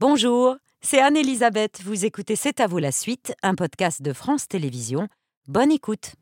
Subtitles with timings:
[0.00, 1.82] Bonjour, c'est Anne-Elisabeth.
[1.82, 5.08] Vous écoutez C'est à vous la suite, un podcast de France Télévisions.
[5.48, 6.12] Bonne écoute.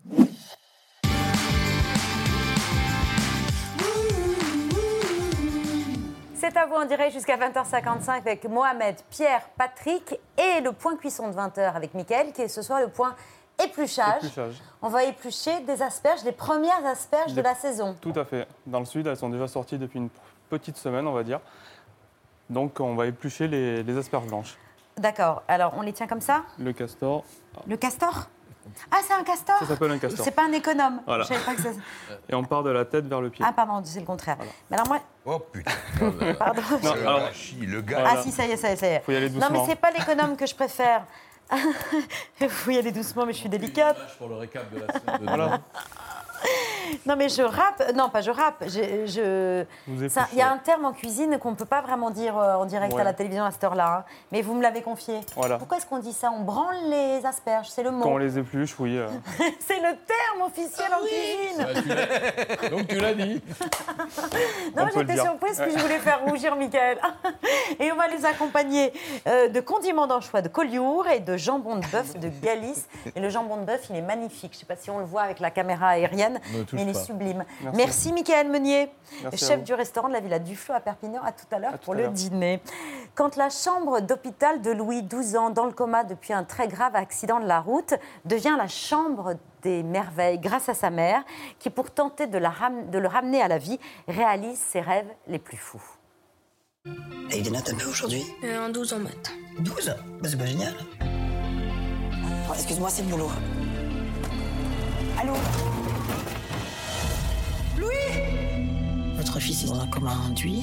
[6.34, 11.28] C'est à vous en direct jusqu'à 20h55 avec Mohamed, Pierre, Patrick et le point cuisson
[11.28, 13.14] de 20h avec Mickaël qui est ce soir le point
[13.62, 14.24] épluchage.
[14.24, 14.54] Épluchage.
[14.80, 17.94] On va éplucher des asperges, les premières asperges de la saison.
[18.00, 18.48] Tout à fait.
[18.64, 20.08] Dans le sud, elles sont déjà sorties depuis une
[20.48, 21.40] petite semaine, on va dire.
[22.50, 24.56] Donc on va éplucher les, les asperges blanches.
[24.96, 27.24] D'accord, alors on les tient comme ça Le castor,
[27.66, 28.28] Le castor
[28.90, 30.24] Ah, c'est un castor ça s'appelle un castor.
[30.24, 31.02] C'est pas un économe.
[31.06, 31.24] Voilà.
[31.24, 31.68] Je savais pas que ça...
[32.28, 33.44] Et on part de la tête vers le pied.
[33.46, 34.36] Ah, pardon, c'est le contraire.
[34.36, 34.52] Voilà.
[34.70, 35.72] Mais alors moi, Oh putain.
[36.38, 36.62] pardon.
[36.82, 37.30] Non, alors-
[37.60, 38.04] le gars.
[38.06, 39.00] Ah si, ça y est, ça y est, ça y est.
[39.00, 39.66] Faut y aller Non, mais doucement.
[39.66, 41.04] c'est pas l'économe que je préfère.
[42.40, 43.98] Il faut y aller doucement, mais je suis délicate.
[44.18, 45.20] Pour le récap de la semaine.
[45.20, 45.60] de Voilà,
[47.06, 47.82] Non, mais je rappe.
[47.94, 48.64] Non, pas je rappe.
[48.68, 49.64] Je.
[49.88, 52.66] Il y a un terme en cuisine qu'on ne peut pas vraiment dire euh, en
[52.66, 53.00] direct Ouais.
[53.00, 53.98] à la télévision à cette heure-là.
[54.00, 54.04] hein.
[54.32, 55.20] Mais vous me l'avez confié.
[55.36, 55.58] Voilà.
[55.58, 56.30] Pourquoi est-ce qu'on dit ça?
[56.34, 58.06] On branle les asperges, c'est le Quand mot.
[58.06, 58.96] on les épluche, oui.
[58.96, 59.08] euh,
[59.60, 61.60] C'est le terme officiel en cuisine.
[61.60, 63.42] Ah, tu l'as- Donc tu l'as dit.
[64.76, 66.98] Non, j'étais surprise que je voulais faire rougir Michael.
[67.80, 68.92] Et on va les accompagner
[69.26, 72.86] euh, de condiments d'anchois de Collioure et de jambon de bœuf de Galice.
[73.14, 74.52] Et le jambon de bœuf, il est magnifique.
[74.52, 76.92] Je ne sais pas si on le voit avec la caméra aérienne, Ne touche mais
[76.92, 77.44] il est sublime.
[77.62, 78.12] Merci, Merci.
[78.12, 78.90] Michael Meunier,
[79.24, 81.22] Merci chef du restaurant de la Villa Duflo à Perpignan.
[81.24, 82.60] À tout à l'heure pour à le dîner.
[83.14, 86.94] Quand la chambre d'hôpital de Louis, 12 ans, dans le coma depuis un très grave
[86.96, 91.22] accident de la route, devient la chambre des merveilles grâce à sa mère,
[91.58, 95.08] qui pour tenter de, la ram- de le ramener à la vie, réalise ses rêves
[95.26, 95.82] les plus fous.
[96.86, 98.24] Eu des notes un peu aujourd'hui?
[98.44, 99.32] Euh, Un 12 en maths.
[99.58, 100.74] 12 bah, C'est pas génial.
[102.48, 103.28] Oh, Excuse-moi, c'est le boulot.
[105.20, 105.32] Allô?
[109.36, 110.62] Votre fils est dans un coma induit.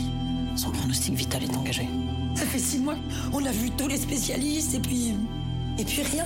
[0.56, 1.88] Son pronostic vital est engagé.
[2.34, 2.96] Ça fait six mois.
[3.32, 5.14] On a vu tous les spécialistes et puis.
[5.78, 6.26] Et puis rien.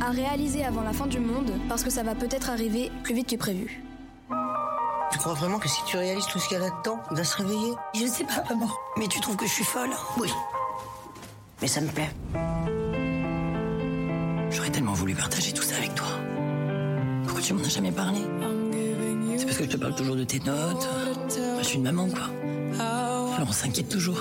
[0.00, 3.28] À réaliser avant la fin du monde, parce que ça va peut-être arriver plus vite
[3.28, 3.84] que prévu.
[5.12, 7.22] Tu crois vraiment que si tu réalises tout ce qu'il y a là-dedans, il va
[7.22, 7.74] se réveiller?
[7.94, 8.68] Je sais pas, maman.
[8.96, 9.90] Mais tu trouves que je suis folle?
[10.18, 10.28] Oui.
[11.62, 12.10] Mais ça me plaît.
[14.50, 16.08] J'aurais tellement voulu partager tout ça avec toi.
[17.22, 18.22] Pourquoi tu m'en as jamais parlé?
[18.40, 18.59] Parce
[19.60, 20.88] que je te parle toujours de tes notes.
[21.58, 22.30] Je suis une maman, quoi.
[23.36, 24.18] Alors on s'inquiète toujours.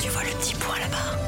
[0.00, 1.18] Tu vois le petit point là-bas?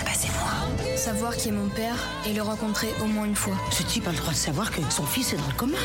[0.00, 0.96] Ah bah c'est moi.
[0.96, 1.96] Savoir qui est mon père
[2.26, 3.54] et le rencontrer au moins une fois.
[3.70, 5.78] Ce type a le droit de savoir que son fils est dans le coma.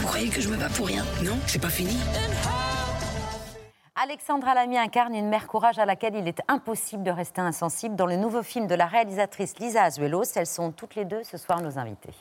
[0.00, 1.04] Vous croyez que je me bats pour rien?
[1.24, 1.96] Non, j'ai pas fini.
[3.96, 7.94] Alexandra Lamy incarne une mère courage à laquelle il est impossible de rester insensible.
[7.94, 11.36] Dans le nouveau film de la réalisatrice Lisa Azuelos, elles sont toutes les deux ce
[11.38, 12.12] soir nos invitées.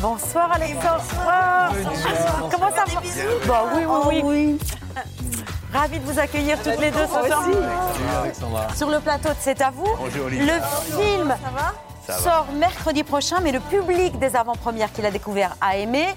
[0.00, 1.68] Bonsoir Alexandra.
[2.50, 3.00] Comment ça va?
[3.46, 4.58] Bon, oui, oui, oui.
[5.72, 7.44] Ravi de vous accueillir toutes les deux ce soir.
[8.24, 8.74] Alexandra.
[8.74, 9.86] Sur le plateau de C'est à vous.
[10.16, 12.18] Le film Ça va?
[12.18, 16.08] sort mercredi prochain, mais le public des avant-premières qu'il a découvert a aimé,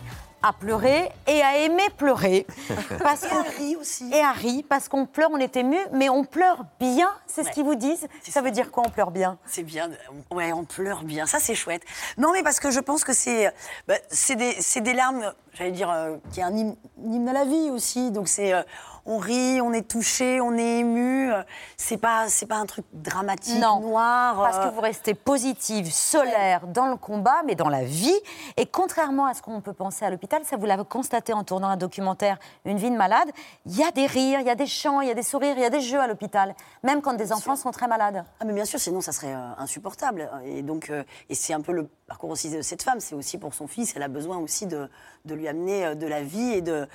[0.46, 2.46] a pleuré et a aimé pleurer.
[3.04, 4.10] Parce qu'on rit aussi.
[4.14, 7.50] et a ri, parce qu'on pleure, on est ému, mais on pleure bien, c'est ce
[7.50, 8.08] qu'ils vous disent.
[8.24, 9.38] Ça veut dire quoi, on pleure bien?
[9.46, 9.90] C'est bien,
[10.32, 11.82] ouais, on pleure bien, ça c'est chouette.
[12.18, 13.52] Non, mais parce que je pense que c'est
[13.88, 17.30] bah, c'est des, c'est des larmes, j'allais dire, euh, qui est un hymne, un hymne
[17.30, 18.12] à la vie aussi.
[18.12, 18.62] Donc c'est, euh,
[19.06, 21.32] on rit, on est touché, on est ému.
[21.32, 21.44] euh,
[21.78, 24.36] C'est pas, c'est pas un truc dramatique, Non, noir.
[24.36, 28.16] Parce euh, que vous restez positive, solaire dans le combat, mais dans la vie.
[28.58, 31.68] Et contrairement à ce qu'on peut penser à l'hôpital, ça vous l'avez constaté en tournant
[31.70, 33.30] un documentaire Une vie de malade,
[33.66, 35.54] il y a des rires, il y a des chants, il y a des sourires,
[35.58, 38.24] il y a des jeux à l'hôpital, même quand des enfants sont très malades.
[38.40, 40.30] Ah mais bien sûr, sinon ça serait euh, insupportable.
[40.46, 43.00] Et donc, euh, et c'est un peu le parcours aussi de cette femme.
[43.00, 43.94] C'est aussi pour son fils.
[43.96, 44.90] Elle a besoin aussi de,
[45.26, 46.88] de lui amener euh, de la vie et de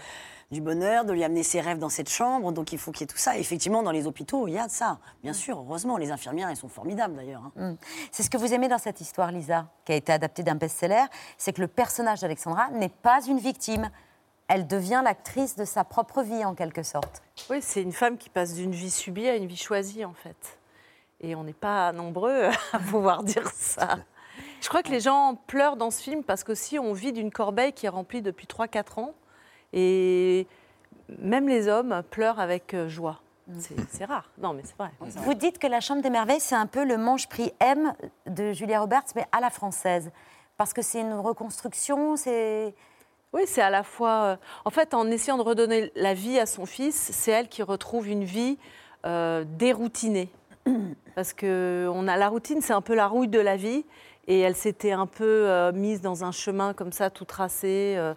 [0.51, 2.53] du bonheur, de lui amener ses rêves dans cette chambre.
[2.53, 3.37] Donc il faut qu'il y ait tout ça.
[3.37, 4.99] Et effectivement, dans les hôpitaux, il y a de ça.
[5.23, 7.43] Bien sûr, heureusement, les infirmières, elles sont formidables d'ailleurs.
[7.57, 7.73] hein.
[7.73, 7.77] Mm.
[8.11, 11.05] C'est ce que vous aimez dans cette histoire, Lisa, qui a été adaptée d'un best-seller,
[11.39, 13.91] c'est que le personnage d'Alexandra n'est pas une victime.
[14.49, 17.23] Elle devient l'actrice de sa propre vie, en quelque sorte.
[17.49, 20.59] Oui, c'est une femme qui passe d'une vie subie à une vie choisie, en fait.
[21.21, 23.99] Et on n'est pas nombreux à pouvoir dire ça.
[24.61, 27.73] Je crois que les gens pleurent dans ce film parce qu'aussi on vit d'une corbeille
[27.73, 29.15] qui est remplie depuis 3-4 ans.
[29.73, 30.47] Et
[31.19, 33.21] même les hommes pleurent avec euh, joie.
[33.59, 34.31] C'est c'est rare.
[34.39, 34.91] Non, mais c'est vrai.
[35.01, 37.95] Vous dites que La Chambre des Merveilles, c'est un peu le manche-prix M
[38.27, 40.11] de Julia Roberts, mais à la française.
[40.57, 42.75] Parce que c'est une reconstruction, c'est.
[43.33, 44.23] Oui, c'est à la fois.
[44.25, 47.63] euh, En fait, en essayant de redonner la vie à son fils, c'est elle qui
[47.63, 48.59] retrouve une vie
[49.07, 50.29] euh, déroutinée.
[51.15, 53.85] Parce que on a la routine, c'est un peu la rouille de la vie.
[54.29, 58.15] Et elle s'était un peu euh, mise dans un chemin comme ça, tout tracé, euh,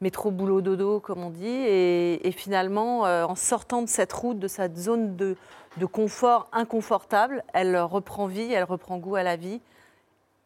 [0.00, 1.46] métro, boulot, dodo, comme on dit.
[1.46, 5.36] Et, et finalement, euh, en sortant de cette route, de cette zone de,
[5.76, 9.60] de confort inconfortable, elle reprend vie, elle reprend goût à la vie.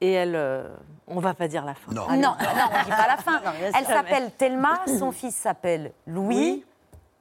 [0.01, 0.69] Et elle, euh,
[1.09, 1.93] on va pas dire la fin.
[1.93, 2.07] Non.
[2.09, 3.41] Non, non, on ne dit pas la fin.
[3.41, 6.65] Non, Elle s'appelle Thelma, son fils s'appelle Louis.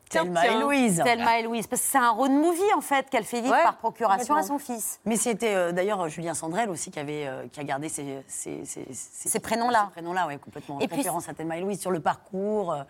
[0.09, 0.59] Thelma et.
[0.59, 1.01] Louise.
[1.03, 1.67] Thelma et Louise.
[1.67, 4.43] Parce que c'est un road movie, en fait, qu'elle fait vivre Ouais, par procuration à
[4.43, 4.99] son fils.
[5.05, 8.63] Mais c'était euh, d'ailleurs Julien Sandrel aussi qui, avait, euh, qui a gardé ces, ces,
[8.65, 9.85] ces- Ces prénoms-là.
[9.87, 10.79] Ces prénoms-là, oui, complètement.
[10.79, 12.83] Et En puis- conférence à Thelma et Louise sur le parcours euh,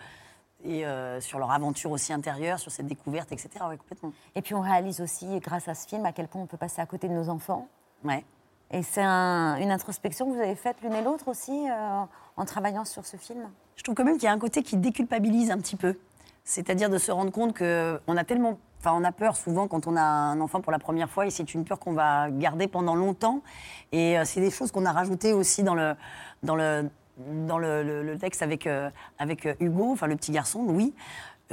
[0.65, 0.83] et
[1.21, 3.49] sur leur aventure aussi intérieure, sur cette découverte, etc.
[3.69, 4.11] Oui, complètement.
[4.35, 6.81] Et puis on réalise aussi, grâce à ce film, à quel point on peut passer
[6.81, 7.67] à côté de nos enfants.
[8.03, 8.25] Ouais.
[8.71, 11.67] Et c'est un- une introspection que vous avez faite l'une et l'autre aussi
[12.35, 13.47] en travaillant sur ce film?
[13.75, 15.97] Je trouve quand même qu'il y a un côté qui déculpabilise un petit peu.
[16.47, 18.57] C'est-à-dire de se rendre compte qu'on a tellement.
[18.79, 21.29] Enfin, on a peur souvent quand on a un enfant pour la première fois et
[21.29, 23.41] c'est une peur qu'on va garder pendant longtemps.
[23.91, 25.97] Et euh, c'est des choses qu'on a rajoutées aussi dans le,
[28.17, 28.89] texte avec, euh,
[29.19, 30.94] euh, Hugo, enfin le petit garçon, Louis.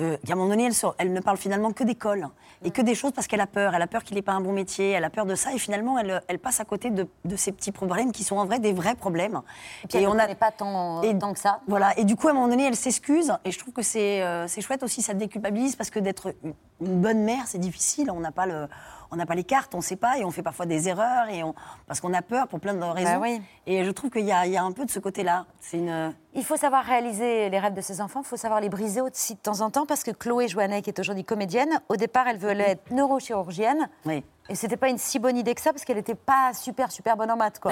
[0.00, 2.26] Euh, qu'à un moment donné, elle, se- elle ne parle finalement que d'école
[2.64, 3.76] et que des choses parce qu'elle a peur.
[3.76, 5.58] Elle a peur qu'il n'ait pas un bon métier, elle a peur de ça et
[5.58, 8.58] finalement, elle, elle passe à côté de, de ces petits problèmes qui sont en vrai
[8.58, 9.40] des vrais problèmes.
[9.84, 11.60] Et puis elle on n'a pas tant, et- tant que ça.
[11.68, 13.32] Voilà, et du coup, à un moment donné, elle s'excuse.
[13.44, 16.54] Et je trouve que c'est euh, chouette aussi, ça te déculpabilise parce que d'être une,
[16.80, 18.10] une bonne mère, c'est difficile.
[18.10, 18.66] On n'a pas, le,
[19.12, 21.28] on n'a pas les cartes, on ne sait pas, et on fait parfois des erreurs,
[21.28, 21.54] et on,
[21.86, 23.12] parce qu'on a peur pour plein de raisons.
[23.12, 23.40] Bah oui.
[23.66, 25.46] Et je trouve qu'il y, a- y a un peu de ce côté-là.
[25.60, 26.12] C'est une.
[26.36, 29.34] Il faut savoir réaliser les rêves de ses enfants, il faut savoir les briser aussi
[29.34, 32.38] de temps en temps, parce que Chloé Joannet, qui est aujourd'hui comédienne, au départ, elle
[32.38, 33.88] voulait être neurochirurgienne.
[34.04, 34.24] Oui.
[34.48, 37.16] Et c'était pas une si bonne idée que ça, parce qu'elle n'était pas super, super
[37.16, 37.70] bonne en maths, quoi.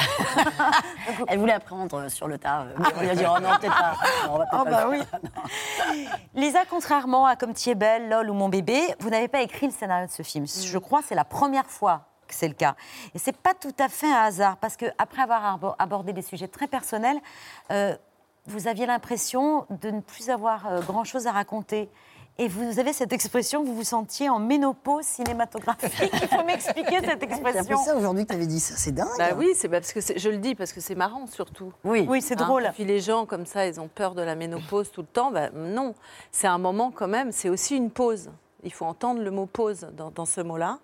[1.28, 2.60] Elle voulait apprendre sur le tas.
[2.62, 3.94] euh, mais on lui a dit, oh non, peut-être pas.
[4.26, 4.98] Non, on va Oh, pas bah oui.
[6.34, 9.66] Lisa, contrairement à Comme tu es belle, LOL ou Mon bébé, vous n'avez pas écrit
[9.66, 10.46] le scénario de ce film.
[10.46, 12.74] Je crois que c'est la première fois que c'est le cas.
[13.14, 16.22] Et c'est pas tout à fait un hasard, parce que après avoir abo- abordé des
[16.22, 17.18] sujets très personnels,
[17.70, 17.94] euh,
[18.46, 21.88] vous aviez l'impression de ne plus avoir euh, grand-chose à raconter.
[22.38, 26.10] Et vous avez cette expression, vous vous sentiez en ménopause cinématographique.
[26.22, 27.76] Il faut m'expliquer cette expression.
[27.84, 28.74] ça aujourd'hui que tu avais dit ça.
[28.76, 29.06] C'est dingue.
[29.18, 31.72] Bah oui, c'est parce que c'est- je le dis parce que c'est marrant surtout.
[31.84, 32.06] Oui.
[32.08, 32.70] Oui, c'est Hein, drôle.
[32.74, 35.30] Puis les gens comme ça, ils ont peur de la ménopause tout le temps.
[35.30, 35.94] Ben, non,
[36.30, 37.32] c'est un moment quand même.
[37.32, 38.30] C'est aussi une pause.
[38.64, 40.78] Il faut entendre le mot pause dans, dans ce mot-là.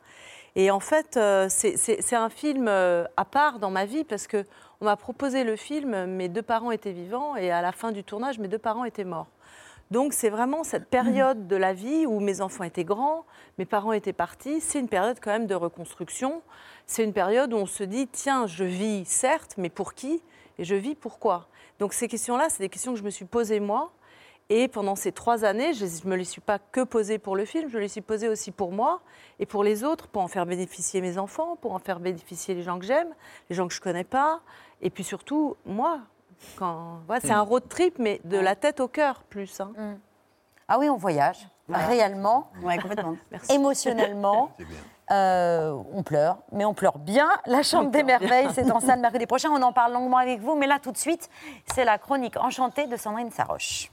[0.55, 4.05] Et en fait, euh, c'est- c'est c'est un film euh, à part dans ma vie
[4.05, 4.45] parce que
[4.81, 6.07] on m'a proposé le film.
[6.07, 9.05] Mes deux parents étaient vivants et à la fin du tournage, mes deux parents étaient
[9.05, 9.29] morts.
[9.91, 13.25] Donc c'est vraiment cette période de la vie où mes enfants étaient grands,
[13.57, 14.61] mes parents étaient partis.
[14.61, 16.43] C'est une période quand même de reconstruction.
[16.87, 20.23] C'est une période où on se dit tiens, je vis certes, mais pour qui?
[20.59, 21.49] Et je vis pourquoi
[21.79, 23.93] Donc ces questions-là, c'est des questions que je me suis posées moi.
[24.51, 27.45] Et pendant ces trois années, je ne me les suis pas que posées pour le
[27.45, 29.03] film, je les suis posées aussi pour moi
[29.39, 32.63] et pour les autres, pour en faire bénéficier mes enfants, pour en faire bénéficier les
[32.63, 33.15] gens que j'aime,
[33.51, 34.41] les gens que je connais pas,
[34.83, 36.01] et puis surtout moi.
[36.57, 37.01] Quand...
[37.21, 39.61] c'est un road trip, mais de la tête au cœur plus.
[39.61, 39.97] hein.
[40.69, 42.51] Ah oui, on voyage, réellement.
[42.63, 43.17] Ouais, complètement.
[43.51, 44.53] émotionnellement.
[45.11, 47.31] Euh, on pleure, mais on pleure bien.
[47.47, 49.49] La Chambre des Merveilles, c'est en salle mercredi prochain.
[49.51, 51.31] On en parle longuement avec vous, mais là, tout de suite,
[51.65, 53.91] c'est la chronique enchantée de Sandrine Saroche.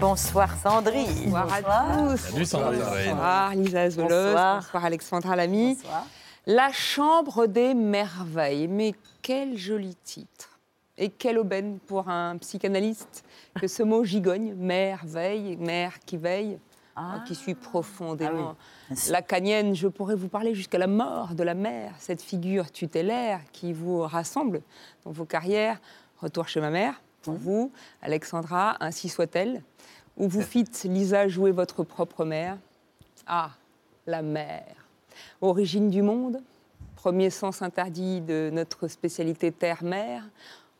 [0.00, 1.06] Bonsoir Sandrine.
[1.24, 2.16] Bonsoir à tous.
[2.20, 2.80] Salut Sandrine.
[2.80, 4.08] Bonsoir Lisa Azolos.
[4.08, 4.54] Bonsoir.
[4.62, 5.74] Bonsoir Alexandra Lamy.
[5.74, 6.06] Bonsoir.
[6.46, 8.68] La Chambre des Merveilles.
[8.68, 10.58] Mais quel joli titre.
[10.96, 13.24] Et quelle aubaine pour un psychanalyste
[13.60, 16.58] que ce mot gigogne, merveille, mère qui veille,
[16.96, 17.22] Ah.
[17.26, 18.56] qui suit profondément.
[18.88, 19.12] Bien sûr.
[19.12, 23.72] Lacanienne, je pourrais vous parler jusqu'à la mort de la mère, cette figure tutélaire qui
[23.72, 24.60] vous rassemble
[25.04, 25.78] dans vos carrières.
[26.20, 27.70] Retour chez ma mère, pour vous,
[28.02, 29.62] Alexandra, ainsi soit-elle,
[30.18, 32.58] où vous fîtes, Lisa, jouer votre propre mère.
[33.26, 33.52] Ah,
[34.06, 34.74] la mère.
[35.40, 36.40] Origine du monde,
[36.96, 40.24] premier sens interdit de notre spécialité terre-mère,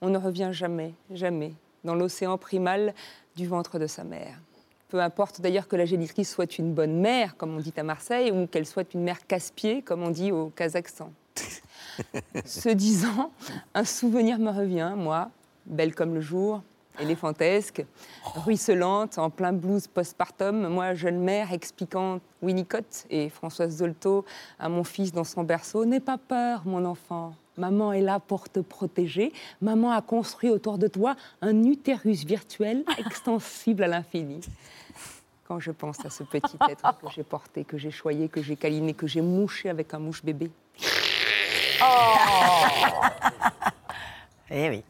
[0.01, 1.55] on ne revient jamais, jamais
[1.85, 2.95] dans l'océan primal
[3.37, 4.39] du ventre de sa mère.
[4.89, 8.33] Peu importe d'ailleurs que la génitrice soit une bonne mère, comme on dit à Marseille,
[8.33, 11.13] ou qu'elle soit une mère casse-pied, comme on dit au Kazakhstan.
[12.45, 13.31] Ce disant,
[13.75, 15.31] un souvenir me revient, moi,
[15.67, 16.63] belle comme le jour,
[17.01, 17.85] éléphantesque,
[18.35, 24.25] ruisselante, en plein blues postpartum, moi, jeune mère, expliquant Winnicott et Françoise Dolto
[24.59, 27.35] à mon fils dans son berceau N'aie pas peur, mon enfant.
[27.57, 29.33] Maman est là pour te protéger.
[29.61, 34.41] Maman a construit autour de toi un utérus virtuel extensible à l'infini.
[35.47, 38.55] Quand je pense à ce petit être que j'ai porté, que j'ai choyé, que j'ai
[38.55, 40.51] câliné, que j'ai mouché avec un mouche bébé,
[44.51, 44.83] Eh oui.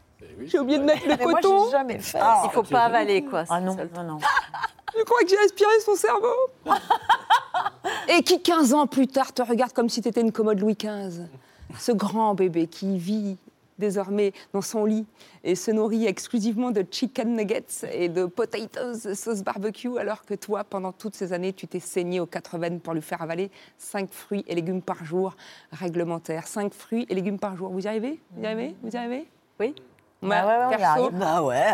[0.45, 1.71] J'ai oublié de mettre le coton.
[1.71, 2.19] jamais fait.
[2.45, 3.45] Il faut pas avaler quoi.
[3.49, 4.19] Ah non, non.
[4.97, 6.35] Je crois que j'ai aspiré son cerveau.
[8.09, 10.77] et qui 15 ans plus tard te regarde comme si tu étais une commode Louis
[10.77, 11.23] XV.
[11.79, 13.37] Ce grand bébé qui vit
[13.79, 15.07] désormais dans son lit
[15.45, 20.65] et se nourrit exclusivement de chicken nuggets et de potatoes sauce barbecue, alors que toi,
[20.65, 24.11] pendant toutes ces années, tu t'es saigné aux quatre veines pour lui faire avaler 5
[24.11, 25.37] fruits et légumes par jour
[25.71, 26.49] réglementaire.
[26.49, 27.71] 5 fruits et légumes par jour.
[27.71, 28.21] Vous y arrivez?
[28.33, 28.75] Vous y arrivez?
[28.83, 29.29] Vous y arrivez?
[29.61, 29.75] Oui.
[30.21, 31.11] Moi, Ah ouais, ouais, perso.
[31.13, 31.65] Bah ouais.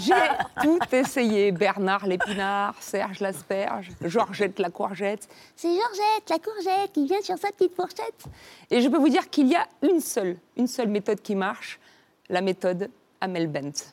[0.00, 0.14] j'ai
[0.62, 1.52] tout essayé.
[1.52, 5.28] Bernard l'épinard, Serge l'asperge, Georgette la courgette.
[5.54, 8.24] C'est Georgette la courgette qui vient sur sa petite fourchette.
[8.70, 11.78] Et je peux vous dire qu'il y a une seule, une seule méthode qui marche,
[12.30, 12.88] la méthode
[13.20, 13.92] Amel Bent.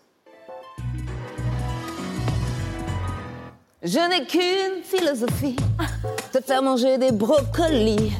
[3.83, 5.57] Je n'ai qu'une philosophie,
[6.31, 8.13] te faire manger des brocolis,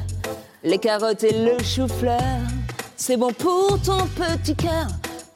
[0.62, 2.20] les carottes et le chou-fleur.
[2.96, 4.86] C'est bon pour ton petit cœur,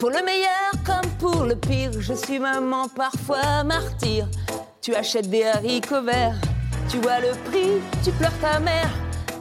[0.01, 1.93] pour le meilleur comme pour le pire.
[2.01, 4.27] Je suis maman parfois martyr.
[4.81, 6.41] Tu achètes des haricots verts,
[6.89, 8.91] tu vois le prix, tu pleures ta mère.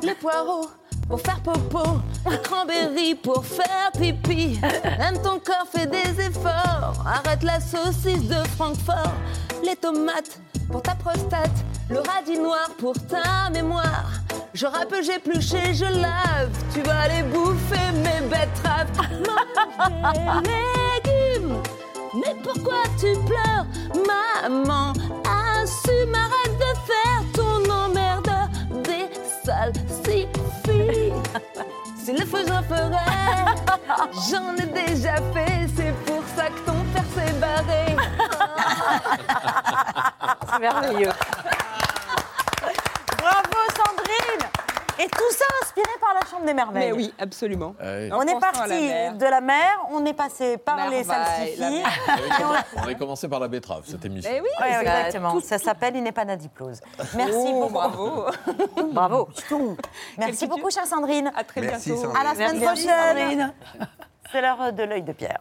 [0.03, 0.67] Les poireaux
[1.07, 4.59] pour faire popo, les cranberries pour faire pipi.
[4.99, 7.05] Même ton corps fait des efforts.
[7.07, 9.13] Arrête la saucisse de Francfort,
[9.63, 11.49] les tomates pour ta prostate,
[11.89, 14.18] le radis noir pour ta mémoire.
[14.53, 16.49] Je rappe, j'épluche et je lave.
[16.73, 18.89] Tu vas aller bouffer mes betteraves.
[20.01, 21.61] Mange légumes.
[22.15, 23.65] Mais pourquoi tu pleures,
[24.07, 24.93] maman?
[25.23, 28.49] Assume, arrête de faire ton emmerde
[28.83, 29.09] des
[29.45, 29.73] sales.
[32.03, 33.45] Si le feu j'en ferais,
[34.31, 35.67] j'en ai déjà fait.
[35.77, 37.95] C'est pour ça que ton père s'est barré.
[40.51, 41.13] C'est merveilleux.
[43.29, 44.49] Bravo Sandrine
[44.99, 46.87] Et tout ça inspiré par la Chambre des Merveilles.
[46.87, 47.75] Mais oui, absolument.
[47.81, 48.09] Ouais.
[48.11, 48.69] On est la parti
[49.17, 51.59] de la mer, on est passé par les Merveille, salsifis.
[51.61, 52.65] mer.
[52.75, 54.31] On avait commencé par la betterave, cette émission.
[54.33, 55.39] Oui, Ouais, exactement.
[55.41, 56.79] Ça s'appelle Il n'est pas nadiplose.
[57.15, 57.73] Merci Oh, beaucoup.
[57.73, 58.25] bravo.
[58.93, 59.29] Bravo.
[60.17, 61.31] Merci beaucoup, chère Sandrine.
[61.35, 62.03] À très Merci, bientôt.
[62.07, 62.21] Sandrine.
[62.21, 63.17] À la semaine Merci, prochaine.
[63.17, 63.53] Sandrine.
[64.31, 65.39] C'est l'heure de l'œil de Pierre.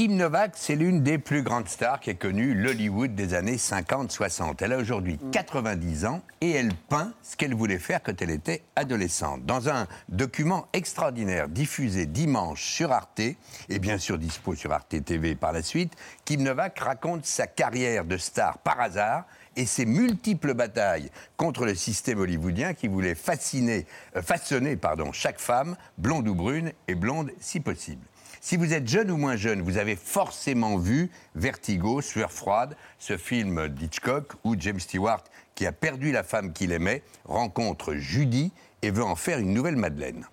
[0.00, 4.54] Kim Novak, c'est l'une des plus grandes stars qui ait connu l'Hollywood des années 50-60.
[4.60, 8.62] Elle a aujourd'hui 90 ans et elle peint ce qu'elle voulait faire quand elle était
[8.76, 9.44] adolescente.
[9.44, 15.34] Dans un document extraordinaire diffusé dimanche sur Arte, et bien sûr dispo sur Arte TV
[15.34, 15.92] par la suite,
[16.24, 21.74] Kim Novak raconte sa carrière de star par hasard et ses multiples batailles contre le
[21.74, 23.84] système hollywoodien qui voulait fasciner,
[24.16, 28.06] euh, façonner pardon, chaque femme, blonde ou brune, et blonde si possible.
[28.42, 33.18] Si vous êtes jeune ou moins jeune, vous avez forcément vu Vertigo, Sueur froide, ce
[33.18, 35.22] film d'Hitchcock où James Stewart,
[35.54, 39.76] qui a perdu la femme qu'il aimait, rencontre Judy et veut en faire une nouvelle
[39.76, 40.24] Madeleine.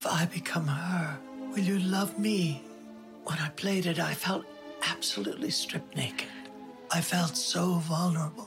[0.00, 1.18] If I become her,
[1.52, 2.62] will you love me?
[3.26, 4.44] When I played it, I felt
[4.88, 6.28] absolutely stripped naked.
[6.92, 8.46] I felt so vulnerable.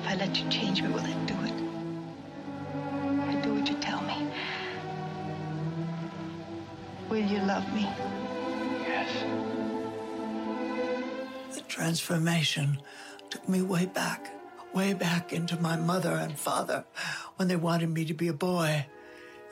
[0.00, 1.52] If I let you change me, will it do it?
[3.28, 4.01] I do what you tell me.
[7.12, 7.82] Will you love me?
[8.88, 9.12] Yes.
[11.54, 12.78] The transformation
[13.28, 14.32] took me way back,
[14.72, 16.86] way back into my mother and father
[17.36, 18.86] when they wanted me to be a boy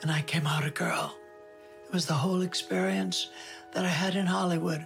[0.01, 1.15] and I came out a girl.
[1.85, 3.29] It was the whole experience
[3.73, 4.83] that I had in Hollywood,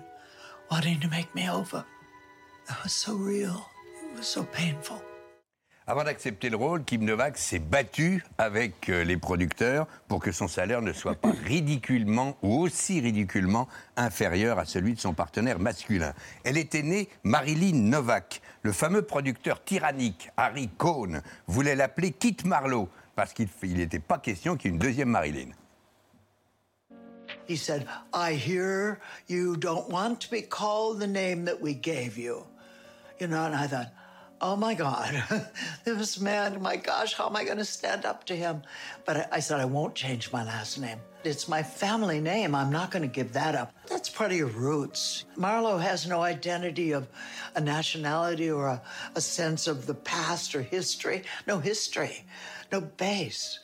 [0.70, 1.86] wanting to make me over.
[2.68, 3.70] That was so real.
[4.12, 5.02] It was so painful.
[5.88, 10.48] Avant d'accepter le rôle, Kim Novak s'est battue avec euh, les producteurs pour que son
[10.48, 16.14] salaire ne soit pas ridiculement ou aussi ridiculement inférieur à celui de son partenaire masculin.
[16.44, 18.42] Elle était née Marilyn Novak.
[18.64, 24.58] Le fameux producteur tyrannique Harry Cohn voulait l'appeler Kit Marlowe parce qu'il n'était pas question
[24.58, 25.52] qu'il y ait une deuxième Marilyn.
[27.48, 32.18] He said, I hear you don't want to be called the name that we gave
[32.18, 32.48] you.
[33.20, 33.92] You know, and I thought,
[34.42, 35.24] oh my God,
[35.84, 38.62] this man, my gosh, how am I going to stand up to him?
[39.06, 41.00] But I, I said, I won't change my last name.
[41.24, 42.54] It's my family name.
[42.54, 43.74] I'm not going to give that up.
[43.88, 45.26] That's part of your roots.
[45.36, 47.08] Marlowe has no identity of
[47.56, 48.82] a nationality or a,
[49.16, 51.24] a sense of the past or history.
[51.48, 52.26] No history,
[52.72, 53.60] no base.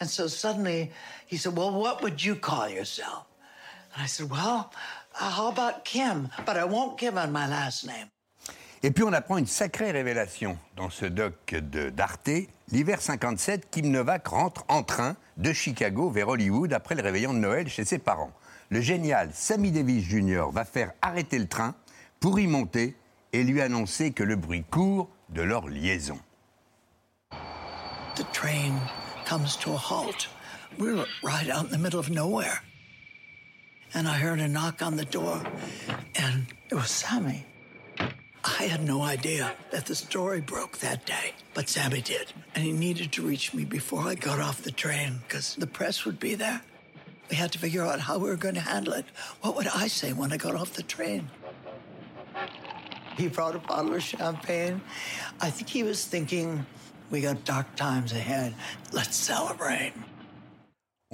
[0.00, 0.90] And so suddenly
[1.26, 3.26] he said, Well, what would you call yourself?
[3.94, 4.72] And I said, Well,
[5.20, 6.30] uh, how about Kim?
[6.44, 8.10] But I won't give him my last name.
[8.86, 12.28] Et puis on apprend une sacrée révélation dans ce doc de- d'Arte.
[12.70, 17.38] L'hiver 57, Kim Novak rentre en train de Chicago vers Hollywood après le réveillon de
[17.38, 18.32] Noël chez ses parents.
[18.68, 20.50] Le génial Sammy Davis Jr.
[20.52, 21.74] va faire arrêter le train
[22.20, 22.94] pour y monter
[23.32, 26.18] et lui annoncer que le bruit court de leur liaison.
[28.16, 28.74] The train
[29.26, 30.28] comes to a halt.
[30.78, 32.62] We're right out in the middle of nowhere.
[33.96, 35.40] and I heard a knock on the door,
[36.16, 37.46] and it was Sammy.
[38.44, 42.32] I had no idea that the story broke that day, but Sammy did.
[42.54, 46.04] And he needed to reach me before I got off the train because the press
[46.04, 46.60] would be there.
[47.30, 49.06] We had to figure out how we were going to handle it.
[49.40, 51.30] What would I say when I got off the train?
[53.16, 54.82] He brought a bottle of champagne.
[55.40, 56.66] I think he was thinking,
[57.10, 58.54] we got dark times ahead.
[58.92, 59.94] Let's celebrate.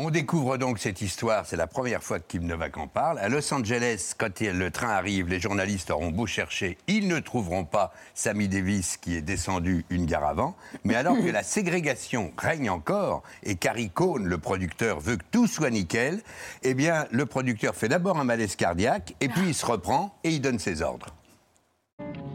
[0.02, 3.18] On découvre donc cette histoire, c'est la première fois que Kim Novak en parle.
[3.18, 7.66] À Los Angeles, quand le train arrive, les journalistes auront beau chercher, ils ne trouveront
[7.66, 10.56] pas Sammy Davis qui est descendu une gare avant.
[10.84, 15.46] Mais alors que la ségrégation règne encore et Carrie Cohn, le producteur, veut que tout
[15.46, 16.22] soit nickel,
[16.62, 20.30] eh bien, le producteur fait d'abord un malaise cardiaque et puis il se reprend et
[20.30, 21.14] il donne ses ordres.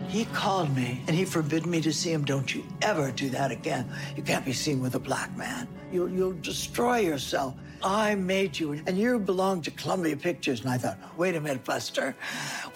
[0.08, 2.24] He called me and he forbid me to see him.
[2.24, 3.92] Don't you ever do that again.
[4.16, 5.68] You can't be seen with a black man.
[5.92, 7.56] You'll, you'll destroy yourself.
[7.84, 10.62] I made you, and you belong to Columbia Pictures.
[10.62, 12.16] And I thought, wait a minute, Buster.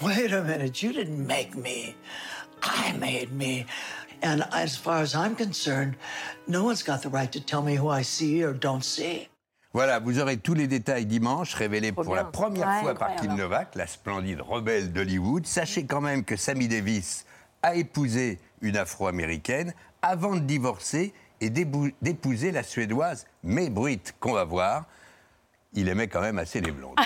[0.03, 0.83] Wait a minute.
[0.83, 1.95] You didn't make me.
[2.61, 3.65] I made me.
[4.21, 5.95] And as far as I'm concerned,
[6.45, 9.29] no one's got the right to tell me who I see or don't see.
[9.73, 13.35] Voilà, vous aurez tous les détails dimanche, révélés pour la première Ouais, fois par Kim.
[13.35, 15.45] Novak, la splendide rebelle d'Hollywood.
[15.45, 17.25] Sachez quand même que Sammy Davis
[17.61, 24.43] a épousé une afro-américaine avant de divorcer et d'épouser la suédoise May Britt, qu'on va
[24.43, 24.85] voir.
[25.73, 26.95] Il aimait quand même assez les blondes.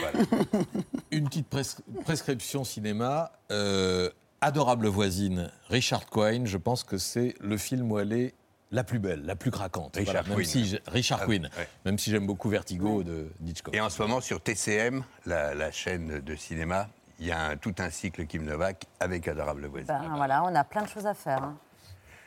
[0.00, 0.26] Voilà.
[1.12, 3.30] Une petite pres- prescription cinéma.
[3.52, 4.10] euh,
[4.40, 8.34] Adorable voisine, Richard Quine, je pense que c'est le film où elle est
[8.74, 9.96] la plus belle, la plus craquante.
[9.96, 10.44] Richard même Quinn.
[10.44, 11.68] si j'ai- Richard Ah, Quinn, ouais.
[11.84, 13.74] même si j'aime beaucoup Vertigo de Hitchcock.
[13.74, 16.88] Et en ce moment, sur TCM, la, la chaîne de cinéma,
[17.20, 19.86] il y a un- tout un cycle Kim Novak avec Adorable voisine.
[19.86, 21.42] Ben, voilà, on a plein de choses à faire.
[21.42, 21.56] hein.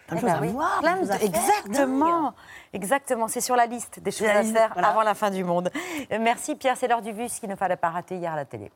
[0.08, 2.34] Plein de Eh choses ben à oui, voir, plein plein de choses à faire, Exactement,
[2.72, 3.27] exactement.
[3.27, 4.88] C'est sur la liste des choses à faire voilà.
[4.88, 5.70] avant la fin du monde.
[6.13, 8.38] Euh, Merci Pierre, c'est l'heure du vu, ce qu'il ne fallait pas rater hier à
[8.38, 8.72] la télé.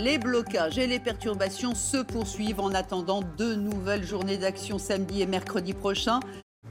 [0.00, 5.26] Les blocages et les perturbations se poursuivent en attendant deux nouvelles journées d'action samedi et
[5.26, 6.20] mercredi prochain.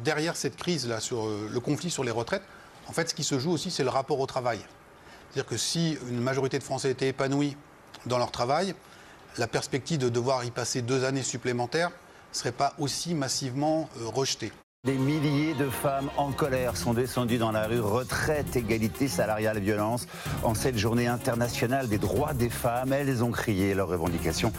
[0.03, 2.41] Derrière cette crise-là, sur euh, le conflit sur les retraites,
[2.87, 4.57] en fait, ce qui se joue aussi, c'est le rapport au travail.
[5.29, 7.55] C'est-à-dire que si une majorité de Français étaient épanouis
[8.07, 8.73] dans leur travail,
[9.37, 14.07] la perspective de devoir y passer deux années supplémentaires ne serait pas aussi massivement euh,
[14.07, 14.51] rejetée.
[14.85, 17.81] Des milliers de femmes en colère sont descendues dans la rue.
[17.81, 20.07] Retraite, égalité salariale, violence.
[20.41, 24.53] En cette journée internationale des droits des femmes, elles ont crié leurs revendications.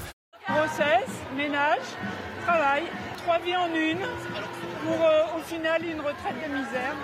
[0.46, 1.78] Grossesse, ménage,
[2.42, 2.82] travail,
[3.16, 4.00] trois vies en une,
[4.84, 6.94] pour euh, au final une retraite de misère.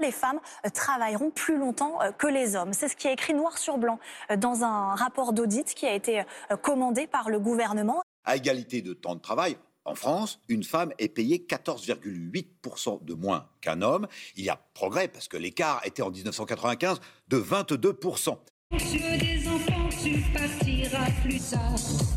[0.00, 2.72] Les femmes euh, travailleront plus longtemps euh, que les hommes.
[2.72, 4.00] C'est ce qui est écrit noir sur blanc
[4.36, 6.24] dans un rapport d'audit qui a été
[6.62, 8.02] commandé par le gouvernement.
[8.24, 13.46] À égalité de temps de travail, en France, une femme est payée 14,8% de moins
[13.60, 14.06] qu'un homme.
[14.36, 18.38] Il y a progrès parce que l'écart était en 1995 de 22%.
[18.72, 21.76] Monsieur des enfants, tu partiras plus tard.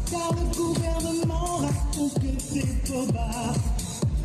[0.10, 3.53] Car le gouvernement raconte que c'est trop bas.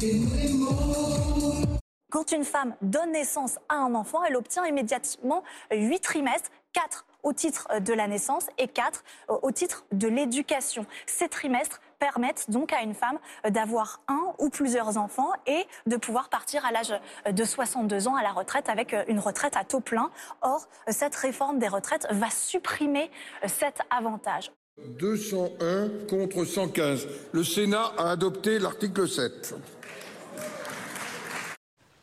[0.01, 1.63] Et vraiment.
[2.11, 7.33] Quand une femme donne naissance à un enfant, elle obtient immédiatement 8 trimestres, 4 au
[7.33, 10.87] titre euh, de la naissance et 4 au titre de l'éducation.
[11.07, 15.97] Ces trimestres permettent donc à une femme euh, d'avoir un ou plusieurs enfants et de
[15.97, 16.93] pouvoir partir à l'âge
[17.29, 20.11] euh, de 62 ans à la retraite avec euh, une retraite à taux plein.
[20.41, 23.09] Or, cette réforme des retraites va supprimer
[23.47, 24.51] cet avantage.
[24.99, 27.07] 201 contre 115.
[27.31, 29.55] Le Sénat a adopté l'article 7.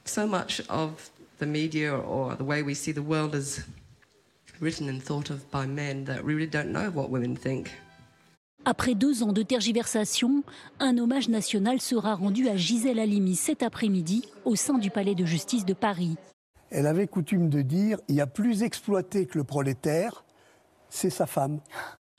[0.06, 3.64] so much of the media or the way we see the world is
[4.60, 7.70] written and thought of by men that we really don't know what women think.
[8.70, 10.44] Après deux ans de tergiversation,
[10.80, 15.26] un hommage national sera rendu à Gisèle Halimi cet après-midi au sein du Palais de
[15.26, 16.18] justice de Paris.
[16.70, 20.24] Elle avait coutume de dire il y a plus exploité que le prolétaire,
[20.88, 21.62] c'est sa femme.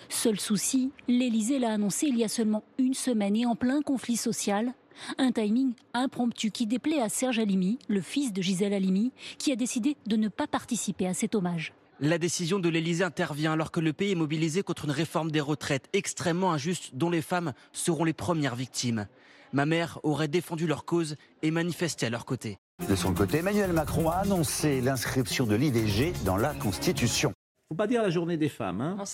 [0.09, 4.17] Seul souci, l'Élysée l'a annoncé il y a seulement une semaine et en plein conflit
[4.17, 4.73] social.
[5.19, 9.57] Un timing impromptu qui déplaît à Serge Halimi, le fils de Gisèle Halimi, qui a
[9.57, 11.75] décidé de ne pas participer à cet hommage.
[12.03, 15.41] La décision de l'Élysée intervient alors que le pays est mobilisé contre une réforme des
[15.41, 19.07] retraites extrêmement injuste dont les femmes seront les premières victimes.
[19.53, 22.59] Ma mère aurait défendu leur cause et manifesté à leur côté.
[22.89, 27.35] De son côté, Emmanuel Macron a annoncé l'inscription de l'IVG dans la Constitution.
[27.69, 28.97] faut pas dire la journée des femmes, hein.
[28.97, 29.05] Non,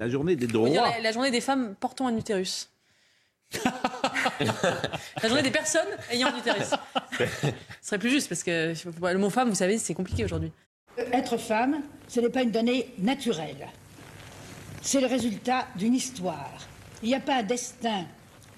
[0.00, 0.70] la journée des faut droits.
[0.70, 2.70] dire la, la journée des femmes portant un utérus.
[5.22, 6.70] la journée des personnes ayant un utérus.
[7.18, 7.26] Ce
[7.82, 8.72] serait plus juste parce que
[9.12, 10.50] le mot femme, vous savez, c'est compliqué aujourd'hui.
[10.96, 13.68] Être femme, ce n'est pas une donnée naturelle.
[14.82, 16.68] C'est le résultat d'une histoire.
[17.02, 18.04] Il n'y a pas un destin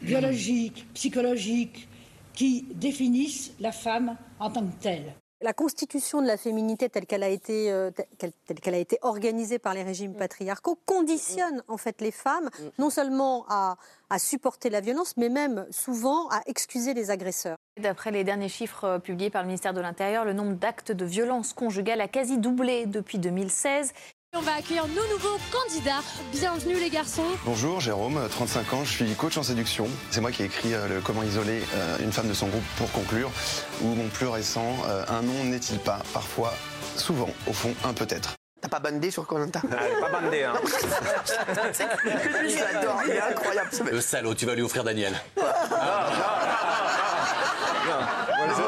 [0.02, 1.88] biologiques, psychologiques,
[2.34, 5.14] qui définissent la femme en tant que telle.
[5.44, 8.96] La constitution de la féminité telle qu'elle a été, euh, telle, telle qu'elle a été
[9.02, 13.76] organisée par les régimes patriarcaux conditionne en fait les femmes non seulement à,
[14.08, 17.58] à supporter la violence, mais même souvent à excuser les agresseurs.
[17.78, 21.04] D'après les derniers chiffres euh, publiés par le ministère de l'Intérieur, le nombre d'actes de
[21.04, 23.92] violence conjugale a quasi doublé depuis 2016.
[24.36, 26.02] On va accueillir nos nouveaux candidats.
[26.32, 27.22] Bienvenue les garçons.
[27.44, 29.86] Bonjour, Jérôme, 35 ans, je suis coach en séduction.
[30.10, 32.64] C'est moi qui ai écrit euh, le Comment isoler euh, une femme de son groupe
[32.76, 33.30] pour conclure,
[33.82, 36.52] ou mon plus récent, euh, Un nom n'est-il pas Parfois,
[36.96, 38.34] souvent, au fond, un peut-être.
[38.60, 40.54] T'as pas bandé sur Colanta pas bandé, hein.
[41.28, 43.70] Je l'adore, il est incroyable.
[43.92, 45.14] Le salaud, tu vas lui offrir Daniel.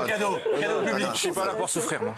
[0.07, 1.09] cadeau, cadeau public.
[1.15, 2.15] Je suis pas là pour souffrir, moi.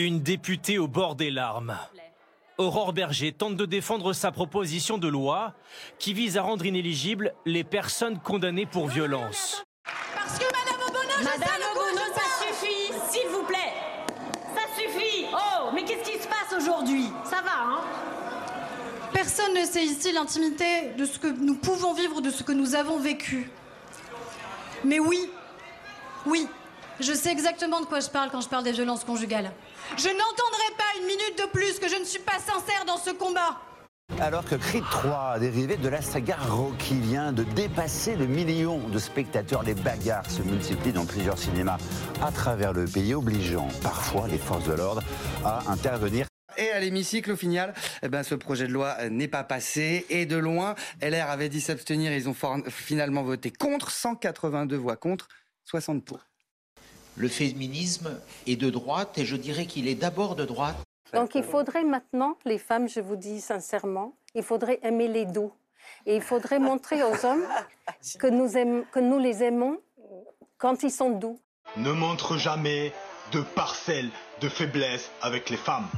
[0.00, 1.76] Une députée au bord des larmes.
[2.56, 5.54] Aurore Berger tente de défendre sa proposition de loi
[5.98, 9.64] qui vise à rendre inéligibles les personnes condamnées pour violence.
[10.14, 13.74] Parce que Madame Obono, Madame Obono, ça suffit, s'il vous plaît.
[14.54, 15.26] Ça suffit.
[15.32, 17.08] Oh, mais qu'est-ce qui se passe aujourd'hui?
[17.24, 17.80] Ça va, hein?
[19.12, 22.76] Personne ne sait ici l'intimité de ce que nous pouvons vivre, de ce que nous
[22.76, 23.50] avons vécu.
[24.84, 25.28] Mais oui,
[26.24, 26.46] oui,
[27.00, 29.50] je sais exactement de quoi je parle quand je parle des violences conjugales.
[29.96, 33.10] Je n'entendrai pas une minute de plus que je ne suis pas sincère dans ce
[33.10, 33.60] combat.
[34.20, 38.98] Alors que Creed 3, dérivé de la saga Rocky, vient de dépasser le million de
[38.98, 41.76] spectateurs, les bagarres se multiplient dans plusieurs cinémas
[42.22, 45.02] à travers le pays, obligeant parfois les forces de l'ordre
[45.44, 46.26] à intervenir.
[46.56, 50.04] Et à l'hémicycle, au final, eh ben, ce projet de loi n'est pas passé.
[50.10, 52.12] Et de loin, LR avait dit s'abstenir.
[52.12, 52.34] Ils ont
[52.68, 55.28] finalement voté contre, 182 voix contre,
[55.64, 56.18] 60 pour.
[57.18, 58.10] Le féminisme
[58.46, 60.76] est de droite et je dirais qu'il est d'abord de droite.
[61.12, 65.52] Donc il faudrait maintenant, les femmes, je vous dis sincèrement, il faudrait aimer les doux.
[66.06, 67.44] Et il faudrait montrer aux hommes
[68.20, 69.78] que nous, aimons- que nous les aimons
[70.58, 71.40] quand ils sont doux.
[71.76, 72.92] Ne montre jamais
[73.32, 75.88] de parcelle de faiblesse avec les femmes.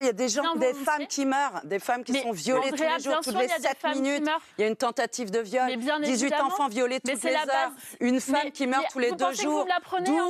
[0.00, 2.12] Il y a des gens, Non, vous des vous femmes qui meurent, des femmes qui
[2.12, 3.92] Mais sont violées tous les jours, toutes sûr, les il y a des 7 femmes
[3.94, 4.28] qui minutes.
[4.56, 6.46] Il y a une tentative de viol, Mais bien 18 évidemment.
[6.46, 7.48] enfants violés Mais toutes c'est les base.
[7.48, 9.66] heures, une femme Mais- qui meurt tous les vous deux pensez que jours.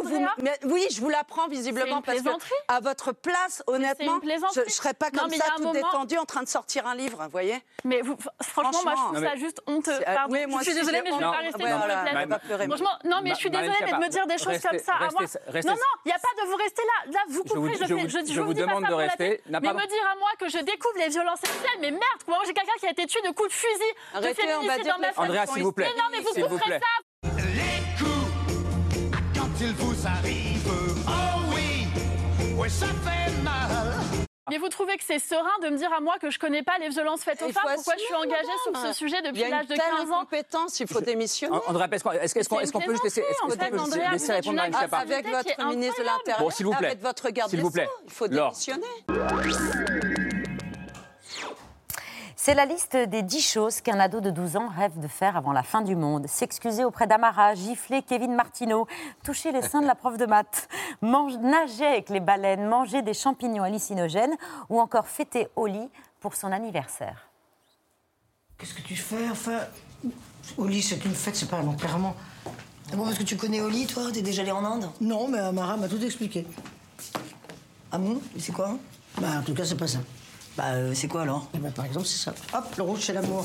[0.04, 2.28] vous Andrea Mais oui, je vous l'apprends visiblement parce que
[2.68, 4.18] à votre place, honnêtement,
[4.54, 6.94] je, je serais pas Non, comme y ça moment- détendue en train de sortir un
[6.94, 7.62] livre, vous voyez?
[7.84, 9.90] Mais vous- franchement, moi, je trouve ça juste honteux.
[9.92, 10.32] Euh, Pardon.
[10.34, 12.66] oui, moi je suis désolée, mais je ne vais pas rester dans le pleurer.
[12.68, 15.10] Franchement, non, mais je suis désolée mais de me dire des choses comme ça à
[15.10, 15.20] moi.
[15.20, 15.76] Non, non,
[16.06, 17.12] il n'y a pas de vous rester là.
[17.12, 19.00] Là, vous vous- couperez, je, vous- je, dis- vous vous pas demande ça de pour
[19.48, 22.38] la Mais me dire à moi que je découvre les violences sexuelles, mais merde, moi
[22.46, 24.82] j'ai quelqu'un qui a été tué de coups de fusil, de Arrêtez, on va féminicide
[24.84, 25.24] dire dans ma.
[25.26, 25.88] Andrea, s'il vous plaît.
[25.94, 26.80] Mais non, mais vous couperez plaît.
[26.80, 27.28] ça.
[27.38, 30.72] Les coups, quand ils vous arrivent,
[31.06, 33.97] oh oui, ouais, ça fait mal.
[34.50, 36.78] Mais vous trouvez que c'est serein de me dire à moi que je connais pas
[36.80, 37.62] les violences faites aux femmes?
[37.74, 39.90] Pourquoi je suis engagée sur ce sujet Il y depuis a l'âge une de telle
[39.98, 40.16] 15 ans?
[40.20, 41.56] incompétence, il faut démissionner.
[41.56, 46.74] Est-ce qu'on peut juste laisser, répondre agressivité Avec votre ministre de l'Intérieur, Bon, s'il vous
[46.74, 46.86] plaît.
[46.88, 47.86] avec votre garde S'il des vous plaît.
[47.86, 48.86] Sceaux, il faut démissionner.
[52.48, 55.52] C'est la liste des 10 choses qu'un ado de 12 ans rêve de faire avant
[55.52, 56.26] la fin du monde.
[56.26, 58.86] S'excuser auprès d'Amara, gifler Kevin Martineau,
[59.22, 60.66] toucher les seins de la prof de maths,
[61.02, 64.34] nager avec les baleines, manger des champignons hallucinogènes
[64.70, 67.28] ou encore fêter Oli pour son anniversaire.
[68.56, 69.58] Qu'est-ce que tu fais Enfin,
[70.56, 72.16] Oli, c'est une fête, c'est pas un enterrement.
[72.90, 74.04] Ah bon, parce que tu connais Oli, toi?
[74.10, 74.88] T'es déjà allé en Inde?
[75.02, 76.46] Non, mais Amara m'a tout expliqué.
[77.92, 78.22] Ah bon?
[78.38, 78.78] C'est quoi
[79.20, 79.98] Bah, en tout cas, c'est pas ça.
[80.58, 82.32] Bah, euh, c'est quoi alors Eh ben, par exemple, c'est ça.
[82.52, 83.44] Hop, le rouge, c'est l'amour.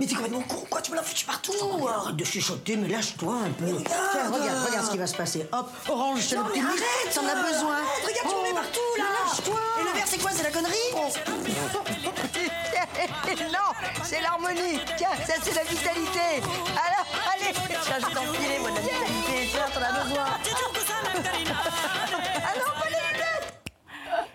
[0.00, 1.52] Mais t'es complètement con, quoi Tu me l'as foutu partout
[1.86, 3.66] Arrête de chuchoter, mais lâche-toi un peu.
[3.66, 3.84] regarde.
[3.84, 5.46] Tiens, regarde, regarde ce qui va se passer.
[5.52, 7.74] Hop, orange, c'est le petit arrête t'en as besoin.
[7.74, 10.50] Arrête, regarde, tu me mets partout, là Lâche-toi Et le vert, c'est quoi C'est la
[10.50, 10.72] connerie
[13.52, 13.68] Non,
[14.02, 14.80] c'est l'harmonie.
[14.96, 16.40] Tiens, ça, c'est la vitalité.
[16.72, 17.52] Alors, allez.
[17.52, 19.48] Tiens, je t'enfiler, moi, de la vitalité.
[19.50, 20.24] Tiens, t'en as besoin.
[22.42, 23.52] Ah non, pas les lunettes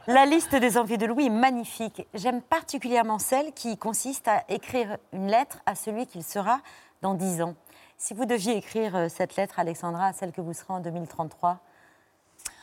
[0.08, 2.08] La liste des envies de Louis est magnifique.
[2.14, 6.62] J'aime particulièrement celle qui consiste à écrire une lettre à celui qu'il sera
[7.02, 7.56] dans 10 ans.
[7.98, 11.60] Si vous deviez écrire euh, cette lettre, Alexandra, à celle que vous serez en 2033,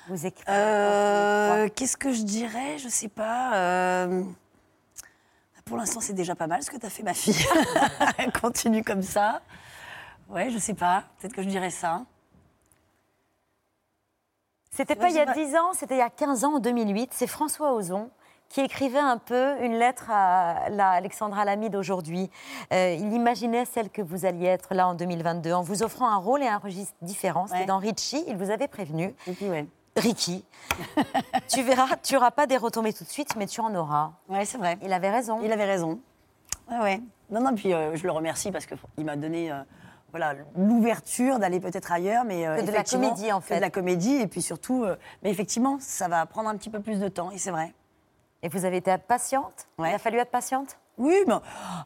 [0.09, 0.51] vous écrivez.
[0.51, 2.79] Euh, Qu'est-ce que je dirais?
[2.79, 3.55] Je sais pas.
[3.57, 4.23] euh,
[5.67, 7.45] Pour l'instant, c'est déjà pas mal ce que tu as fait, ma fille.
[8.41, 9.43] Continue comme ça.
[10.31, 11.05] Ouais, je sais pas.
[11.19, 12.05] Peut-être que je dirais ça.
[14.77, 15.47] C'était Ouais, pas il y a c'est vrai.
[15.47, 17.11] 10 ans, c'était il y a 15 ans, en 2008.
[17.15, 18.11] C'est François Ozon
[18.49, 22.31] qui écrivait un peu une lettre à la Alexandra Lamy d'aujourd'hui.
[22.73, 26.17] Euh, il imaginait celle que vous alliez être là en 2022 en vous offrant un
[26.19, 27.47] rôle et un registre différents.
[27.47, 27.67] C'était Ouais.
[27.67, 29.15] dans Richie, il vous avait prévenu.
[29.97, 30.45] Ricky,
[31.49, 34.11] tu verras, tu n'auras pas des retombées tout de suite, mais tu en auras.
[34.29, 34.77] Ouais, c'est vrai.
[34.83, 35.39] Il avait raison.
[35.43, 36.01] Il avait raison.
[36.71, 37.01] Ouais, ouais.
[37.31, 39.63] Non, non, puis euh, je le remercie parce qu'il m'a donné euh,
[40.14, 42.24] voilà, l'ouverture d'aller peut-être ailleurs.
[42.24, 43.57] Mais, euh, Que de la comédie, en que fait.
[43.57, 46.79] de la comédie, et puis surtout, euh, mais effectivement, ça va prendre un petit peu
[46.79, 47.74] plus de temps, et c'est vrai.
[48.44, 49.66] Et vous avez été patiente?
[49.81, 50.79] Il a fallu être patiente?
[50.98, 51.35] Oui, mais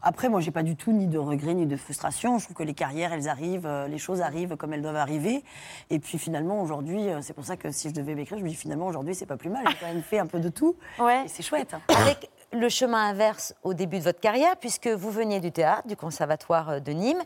[0.03, 2.37] après, moi, j'ai pas du tout ni de regrets ni de frustration.
[2.37, 5.43] Je trouve que les carrières, elles arrivent, euh, les choses arrivent comme elles doivent arriver.
[5.89, 8.49] Et puis finalement, aujourd'hui, euh, c'est pour ça que si je devais m'écrire, je me
[8.49, 9.63] dis finalement, aujourd'hui, c'est pas plus mal.
[9.67, 10.75] J'ai quand même fait un peu de tout.
[10.99, 11.25] Ouais.
[11.25, 11.73] Et c'est chouette.
[11.73, 11.81] hein.
[11.87, 15.95] Avec le chemin inverse au début de votre carrière, puisque vous veniez du théâtre, du
[15.95, 17.21] conservatoire euh, de Nîmes,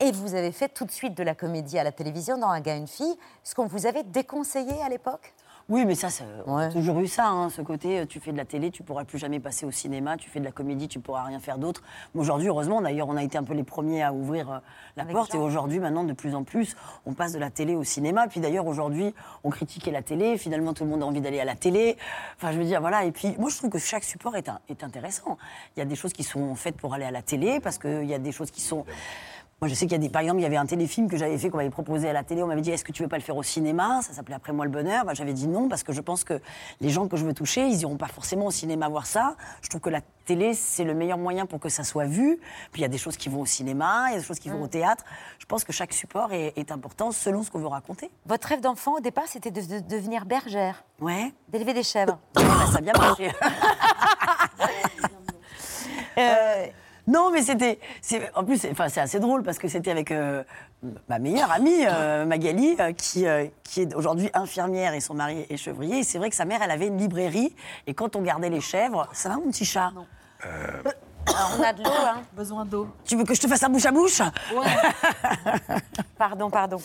[0.00, 2.60] et vous avez fait tout de suite de la comédie à la télévision dans Un
[2.60, 5.32] gars, une fille, ce qu'on vous avait déconseillé à l'époque?
[5.72, 8.30] Oui, mais ça, c'est- on a toujours eu ça, hein, ce côté, euh, tu fais
[8.30, 10.86] de la télé, tu pourras plus jamais passer au cinéma, tu fais de la comédie,
[10.86, 11.82] tu pourras rien faire d'autre.
[12.14, 14.58] Mais aujourd'hui, heureusement, d'ailleurs, on a été un peu les premiers à ouvrir euh,
[14.98, 17.74] la Avec porte, et aujourd'hui, maintenant, de plus en plus, on passe de la télé
[17.74, 18.26] au cinéma.
[18.28, 21.46] Puis d'ailleurs, aujourd'hui, on critiquait la télé, finalement, tout le monde a envie d'aller à
[21.46, 21.96] la télé.
[22.36, 24.60] Enfin, je veux dire, voilà, et puis, moi, je trouve que chaque support est, un-
[24.68, 25.38] est intéressant.
[25.74, 28.04] Il y a des choses qui sont faites pour aller à la télé, parce qu'il
[28.04, 28.84] y a des choses qui sont...
[29.62, 30.08] Moi, je sais qu'il y a des.
[30.08, 32.24] Par exemple, il y avait un téléfilm que j'avais fait, qu'on m'avait proposé à la
[32.24, 32.42] télé.
[32.42, 34.00] On m'avait dit Est-ce que tu veux pas le faire au cinéma?
[34.02, 35.04] Ça s'appelait Après moi le bonheur.
[35.04, 36.40] Bah, j'avais dit non, parce que je pense que
[36.80, 39.36] les gens que je veux toucher, ils iront pas forcément au cinéma voir ça.
[39.62, 42.40] Je trouve que la télé, c'est le meilleur moyen pour que ça soit vu.
[42.72, 44.40] Puis il y a des choses qui vont au cinéma, il y a des choses
[44.40, 45.04] qui vont au théâtre.
[45.38, 48.10] Je pense que chaque support est, est important selon ce qu'on veut raconter.
[48.26, 50.82] Votre rêve d'enfant, au départ, c'était de, de devenir bergère.
[51.00, 51.32] Ouais.
[51.50, 52.18] D'élever des chèvres.
[52.36, 53.30] Ouais, bah, ça a bien marché.
[56.18, 56.66] Euh,
[57.06, 57.78] non, mais c'était.
[58.00, 60.42] c'est- En plus, c'est enfin, c'est assez drôle parce que c'était avec euh,
[61.08, 65.46] ma meilleure amie, euh, Magali, euh, qui, euh, qui est aujourd'hui infirmière et son mari
[65.50, 65.98] est chevrier.
[65.98, 67.54] Et c'est vrai que sa mère, elle avait une librairie.
[67.86, 69.92] Et quand on gardait les chèvres, ça va, mon petit chat
[70.44, 72.88] Alors, on a de l'eau, hein Besoin d'eau.
[73.04, 74.20] Tu veux que je te fasse un bouche à bouche?
[76.18, 76.78] Pardon, pardon.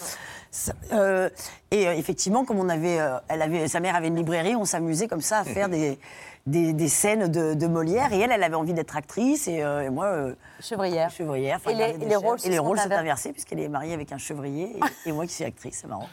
[0.52, 1.30] Ça- euh,
[1.72, 4.66] et euh, effectivement, comme on avait, euh, elle avait, sa mère avait une librairie, on
[4.66, 6.00] s'amusait comme ça à faire des,
[6.46, 8.14] des, des scènes de, de Molière.
[8.14, 11.10] Et elle, elle avait envie d'être actrice, et, euh, et moi, euh, chevrière.
[11.12, 11.60] Chevrière.
[11.70, 13.32] Et les- rôles et les sont rôles sont inversés.
[13.34, 15.80] puisqu'elle est mariée avec un chevrier et, et moi qui suis actrice.
[15.82, 16.08] C'est marrant.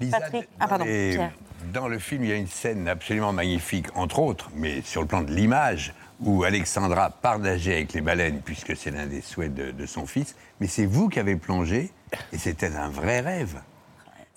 [0.00, 0.48] Lisa, Patrick.
[0.58, 0.84] Ah, pardon,
[1.72, 5.06] dans le film, il y a une scène absolument magnifique, entre autres, mais sur le
[5.06, 9.54] plan de l'image, où Alexandra part nager avec les baleines, puisque c'est l'un des souhaits
[9.54, 10.34] de, de son fils.
[10.60, 11.90] Mais c'est vous qui avez plongé,
[12.32, 13.60] et c'était un vrai rêve.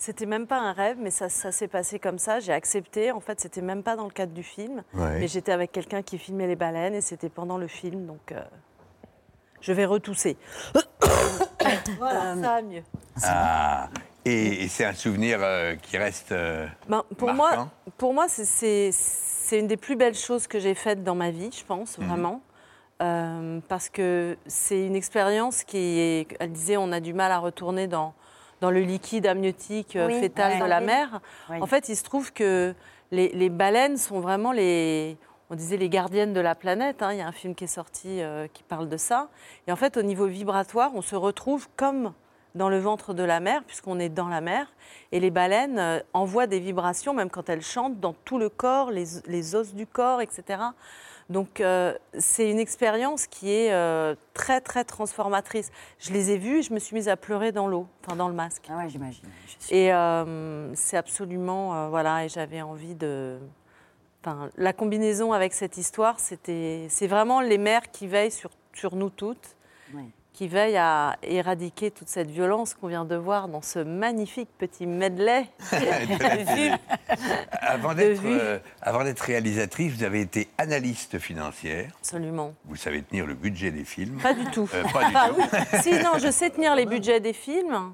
[0.00, 2.38] C'était même pas un rêve, mais ça, ça s'est passé comme ça.
[2.38, 3.10] J'ai accepté.
[3.10, 4.84] En fait, c'était même pas dans le cadre du film.
[4.94, 5.18] Ouais.
[5.18, 8.06] Mais j'étais avec quelqu'un qui filmait les baleines et c'était pendant le film.
[8.06, 8.40] Donc, euh,
[9.60, 10.36] je vais retousser.
[11.98, 12.82] voilà, ça va mieux.
[13.24, 13.88] Ah,
[14.24, 16.30] et, et c'est un souvenir euh, qui reste.
[16.32, 17.56] euh, Ben, pour, marquant?
[17.56, 21.14] moi, pour moi, c'est- c'est c'est une des plus belles choses que j'ai faites dans
[21.14, 22.06] ma vie, je pense, Mhm.
[22.06, 22.42] vraiment.
[23.00, 26.36] Euh, parce que c'est une expérience qui est.
[26.40, 28.12] Elle disait, on a du mal à retourner dans,
[28.60, 30.60] dans le liquide amniotique euh, Oui, fétal ouais.
[30.60, 30.86] de la Oui.
[30.86, 31.20] mer.
[31.50, 31.58] Oui.
[31.60, 32.74] En fait, il se trouve que
[33.12, 35.16] les, les baleines sont vraiment les.
[35.50, 37.02] On disait les gardiennes de la planète.
[37.02, 37.12] hein.
[37.12, 39.28] Il y a un film qui est sorti euh, qui parle de ça.
[39.66, 42.12] Et en fait, au niveau vibratoire, on se retrouve comme
[42.54, 44.66] dans le ventre de la mer, puisqu'on est dans la mer.
[45.12, 48.90] Et les baleines euh, envoient des vibrations, même quand elles chantent, dans tout le corps,
[48.90, 50.58] les, les os du corps, etc.
[51.28, 55.70] Donc, euh, c'est une expérience qui est euh, très, très transformatrice.
[55.98, 58.28] Je les ai vues et je me suis mise à pleurer dans l'eau, enfin dans
[58.28, 58.66] le masque.
[58.70, 59.24] Ah ouais, j'imagine.
[59.70, 61.90] Et euh, c'est absolument.
[61.90, 63.38] voilà, et j'avais envie de.
[64.22, 68.96] Enfin, la combinaison avec cette histoire, c'était, c'est vraiment les mères qui veillent sur, sur
[68.96, 69.56] nous toutes,
[69.94, 70.10] Oui.
[70.38, 74.86] Qui veillent à éradiquer toute cette violence qu'on vient de voir dans ce magnifique petit
[74.86, 75.46] medley.
[77.60, 81.90] Avant d'être euh, avant d'être réalisatrice, vous avez été analyste financière.
[81.98, 82.54] Absolument.
[82.66, 84.20] Vous savez tenir le budget des films.
[84.20, 84.68] Pas du tout.
[84.74, 85.40] Euh, pas du Enfin, tout.
[85.40, 85.80] oui.
[85.82, 87.92] Si, non, je sais tenir les budgets des films.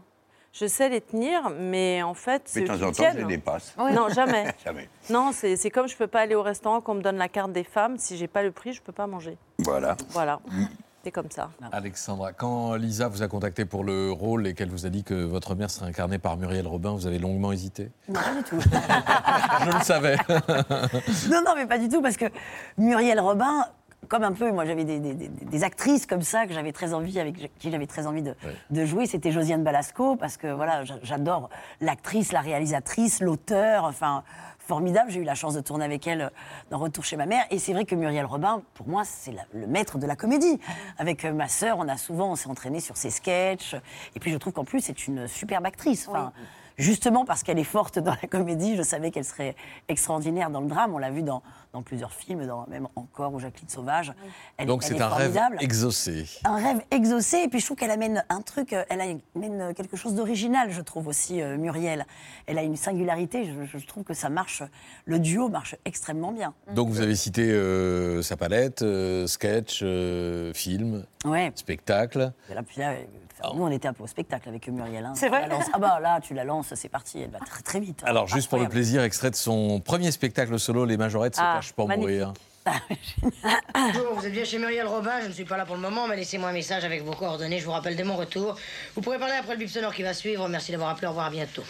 [0.53, 3.19] Je sais les tenir, mais en fait, c'est Mais de temps en me temps, je
[3.21, 3.75] les dépasse.
[3.79, 4.55] Non, jamais.
[4.65, 4.89] Jamais.
[5.09, 7.65] Non, c'est comme je peux pas aller au restaurant qu'on me donne la carte des
[7.65, 7.97] femmes.
[7.97, 9.39] Si j'ai pas le prix, je peux pas manger.
[9.61, 9.97] Voilà.
[10.11, 10.41] Voilà.
[11.05, 11.51] C'est comme ça.
[11.71, 15.13] Alexandra, quand Lisa vous a contacté pour le rôle et qu'elle vous a dit que
[15.25, 17.91] votre mère serait incarnée par Muriel Robin, vous avez longuement hésité?
[18.09, 18.59] Non, pas du tout.
[19.67, 20.17] Je le savais.
[21.31, 22.25] non, non, mais pas du tout, parce que
[22.79, 23.67] Muriel Robin,
[24.09, 26.95] comme un peu, moi j'avais des, des- des- des actrices comme ça que j'avais très
[26.95, 28.35] envie, avec qui j'avais très envie de,
[28.71, 34.23] de jouer, c'était Josiane Balasco, parce que voilà, j'a- j'adore l'actrice, la réalisatrice, l'auteur, enfin
[34.67, 35.11] formidable.
[35.11, 36.29] J'ai eu la chance de tourner avec elle euh,
[36.71, 39.67] dans Retour chez ma mère, et c'est vrai que Muriel Robin, pour moi, c'est le
[39.67, 40.59] maître de la comédie.
[40.99, 43.75] Avec euh, ma sœur, on a souvent, on s'est entraîné sur ses sketchs,
[44.15, 46.09] et puis je trouve qu'en plus c'est une superbe actrice.
[46.77, 49.55] Justement parce qu'elle est forte dans la comédie, je savais qu'elle serait
[49.89, 50.93] extraordinaire dans le drame.
[50.93, 54.13] On l'a vu dans, dans plusieurs films, dans, même encore ou Jacqueline Sauvage.
[54.57, 55.59] Elle, Donc c'est est un rêve formidable.
[55.61, 56.27] exaucé.
[56.45, 59.97] Un rêve exaucé, et puis je trouve qu'elle amène un truc, euh, elle amène quelque
[59.97, 62.07] chose d'original, je trouve aussi, euh, Muriel.
[62.47, 64.63] Elle a une singularité, je, je trouve que ça marche,
[65.05, 66.55] le duo marche extrêmement bien.
[66.75, 71.53] Donc vous avez cité euh, sa palette, euh, sketch, euh, film, Ouais.
[71.55, 72.33] spectacle.
[72.51, 72.95] Et là, puis là,
[73.55, 75.05] nous, on était un peu au spectacle avec Muriel.
[75.05, 75.13] hein.
[75.17, 77.63] C'est vrai la lance- Ah bah là, tu la lances, c'est parti, elle va très
[77.63, 78.01] très vite.
[78.05, 78.09] hein.
[78.09, 81.55] Alors juste pour le plaisir, extrait de son premier spectacle solo, Les Majorettes se Ah,
[81.57, 82.11] cachent pour magnifique.
[82.11, 82.33] mourir.
[83.75, 86.07] Bonjour, vous êtes bien chez Muriel Robin, je ne suis pas là pour le moment,
[86.09, 88.57] mais laissez-moi un message avec vos coordonnées, je vous rappelle dès mon retour.
[88.95, 91.27] Vous pourrez parler après le bip sonore qui va suivre, merci d'avoir appelé, au revoir,
[91.27, 91.63] à bientôt.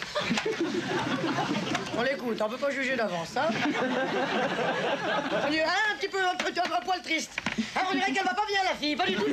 [1.97, 3.47] On l'écoute, on peut pas juger d'avance, hein
[5.45, 7.31] On dirait hein, un petit peu, un, peu- un poil triste.
[7.75, 9.25] Hein, on dirait qu'elle va pas bien, la fille, pas du tout.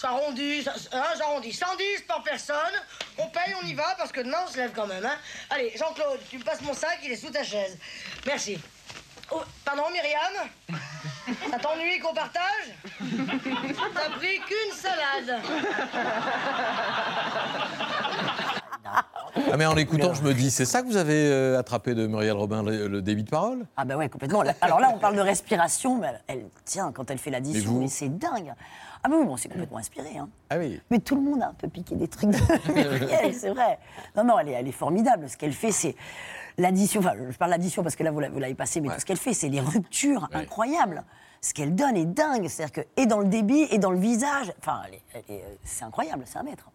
[0.00, 1.52] J'arrondis, hein, j'arrondis.
[1.52, 2.56] 110 par personne,
[3.18, 5.16] on paye, on y va, parce que demain on se lève quand même, hein.
[5.50, 7.76] Allez, Jean-Claude, tu me passes mon sac, il est sous ta chaise.
[8.26, 8.58] Merci.
[9.32, 10.48] Oh, pardon, Myriam
[11.50, 12.74] Ça t'ennuie qu'on partage
[13.94, 15.40] T'as pris qu'une salade.
[19.52, 22.06] Ah mais en l'écoutant, je me dis, c'est ça que vous avez euh, attrapé de
[22.06, 23.64] Muriel Robin, le, le débit de parole?
[23.76, 24.42] Ah bah ouais, complètement.
[24.60, 27.74] Alors là, on parle de respiration, mais elle, elle tient quand elle fait Mais l'addition,
[27.78, 28.52] mais c'est dingue.
[29.02, 30.18] Ah bah oui, bon, c'est complètement inspiré.
[30.18, 30.28] Hein.
[30.50, 30.80] Ah oui.
[30.90, 33.78] Mais tout le monde a un peu piqué des trucs de Muriel, c'est vrai.
[34.16, 35.28] Non, non, elle est, elle est formidable.
[35.28, 35.94] Ce qu'elle fait, c'est
[36.60, 37.00] l'addition.
[37.00, 39.04] Enfin, je parle d'addition parce que là, vous l'avez vous l'avez passé, mais tout ce
[39.06, 41.04] qu'elle fait, c'est les ruptures incroyables.
[41.42, 42.48] Ce qu'elle donne est dingue.
[42.48, 44.52] C'est-à-dire que, et dans le débit, et dans le visage.
[44.60, 46.70] Enfin, elle est- elle est- c'est incroyable, c'est un maître.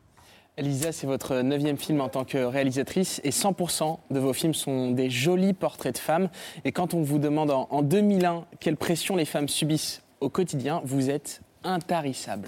[0.58, 4.91] Elisa, c'est votre neuvième film en tant que réalisatrice et 100% de vos films sont
[4.91, 6.30] des jolis portraits de femmes.
[6.63, 10.82] Et quand on vous demande en, en 2001 quelle pression les femmes subissent au quotidien,
[10.86, 12.48] vous êtes intarissable.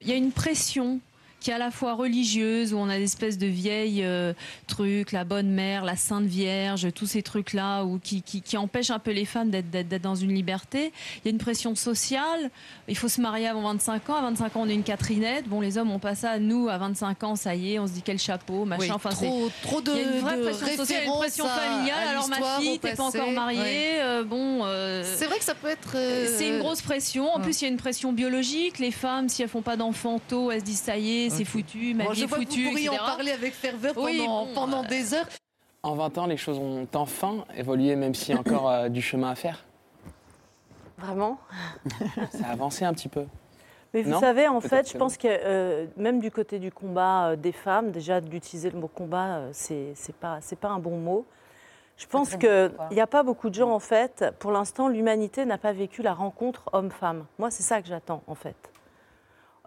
[0.00, 1.00] Il y a une pression
[1.40, 4.32] qui est à la fois religieuse, où on a des espèces de vieilles euh,
[4.66, 8.90] trucs, la bonne mère, la sainte vierge, tous ces trucs-là, ou qui, qui, qui empêchent
[8.90, 10.92] un peu les femmes d'être- dans une liberté.
[11.24, 12.50] Il y a une pression sociale,
[12.88, 15.60] il faut se marier avant 25 ans, à 25 ans on est une Catherinette, bon
[15.60, 18.02] les hommes ont pas ça, nous à 25 ans ça y est, on se dit
[18.02, 21.04] quel chapeau, machin, Oui, enfin trop- trop de- Il y a une vraie pression sociale,
[21.06, 23.98] une pression familiale, alors ma fille, t'es pas encore mariée, ouais.
[24.00, 24.60] euh, bon...
[24.64, 25.96] euh, C'est vrai que ça peut être.
[26.38, 27.30] c'est une grosse pression.
[27.30, 27.42] En ouais.
[27.42, 28.78] plus, il y a une pression biologique.
[28.78, 31.44] Les femmes, si elles font pas d'enfants tôt, elles se disent ça y est, c'est
[31.44, 33.92] foutu, ma Bon, vie je est vois que foutue, vous pourriez en parler avec ferveur
[33.96, 35.26] Oui, pendant, bon, pendant euh, des heures.
[35.82, 39.00] En 20 ans, les choses ont enfin évolué, même s'il y a encore euh, du
[39.02, 39.64] chemin à faire.
[40.98, 41.38] Vraiment?
[42.30, 43.24] Ça a avancé un petit peu.
[43.94, 44.20] Mais vous Non?
[44.20, 47.90] savez, en fait, je pense que euh, même du côté du combat euh, des femmes,
[47.92, 51.24] déjà d'utiliser le mot combat, euh, c'est pas c'est pas un bon mot.
[51.98, 55.56] Je pense qu'il n'y a pas beaucoup de gens, en fait, pour l'instant, l'humanité n'a
[55.56, 57.24] pas vécu la rencontre homme-femme.
[57.38, 58.56] Moi, c'est ça que j'attends, en fait.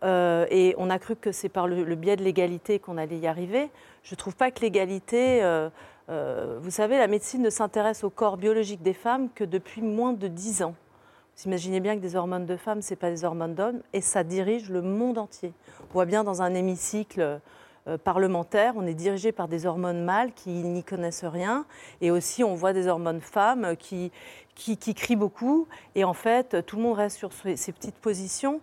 [0.03, 3.27] Euh, et on a cru que c'est par le, biais de l'égalité qu'on allait y
[3.27, 3.69] arriver.
[4.03, 5.43] Je ne trouve pas que l'égalité...
[5.43, 5.69] euh,
[6.09, 10.13] euh, vous savez, la médecine ne s'intéresse au corps biologique des femmes que depuis moins
[10.13, 10.73] de 10 ans.
[11.37, 14.01] Vous imaginez bien que des hormones de femmes, ce n'est pas des hormones d'hommes, et
[14.01, 15.53] ça dirige le monde entier.
[15.81, 17.39] On voit bien dans un hémicycle
[18.03, 21.65] parlementaire, on est dirigé par des hormones mâles qui n'y connaissent rien,
[22.01, 24.11] et aussi on voit des hormones femmes qui,
[24.55, 28.61] qui, qui crient beaucoup, et en fait, tout le monde reste sur ces petites positions.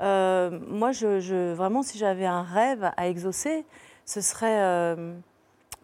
[0.00, 3.64] Euh, moi, je, je- vraiment, si j'avais un rêve à exaucer,
[4.04, 5.14] ce serait euh,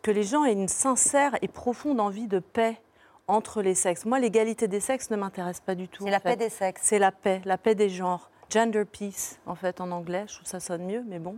[0.02, 2.80] que les gens aient une sincère et profonde envie de paix
[3.26, 4.04] entre les sexes.
[4.04, 6.04] Moi, l'égalité des sexes ne m'intéresse pas du tout.
[6.04, 6.30] C'est la fait.
[6.30, 6.82] paix des sexes.
[6.84, 8.30] C'est la paix, la paix des genres.
[8.50, 10.24] Gender peace, en fait, en anglais.
[10.28, 11.36] Je trouve que ça sonne mieux, mais bon.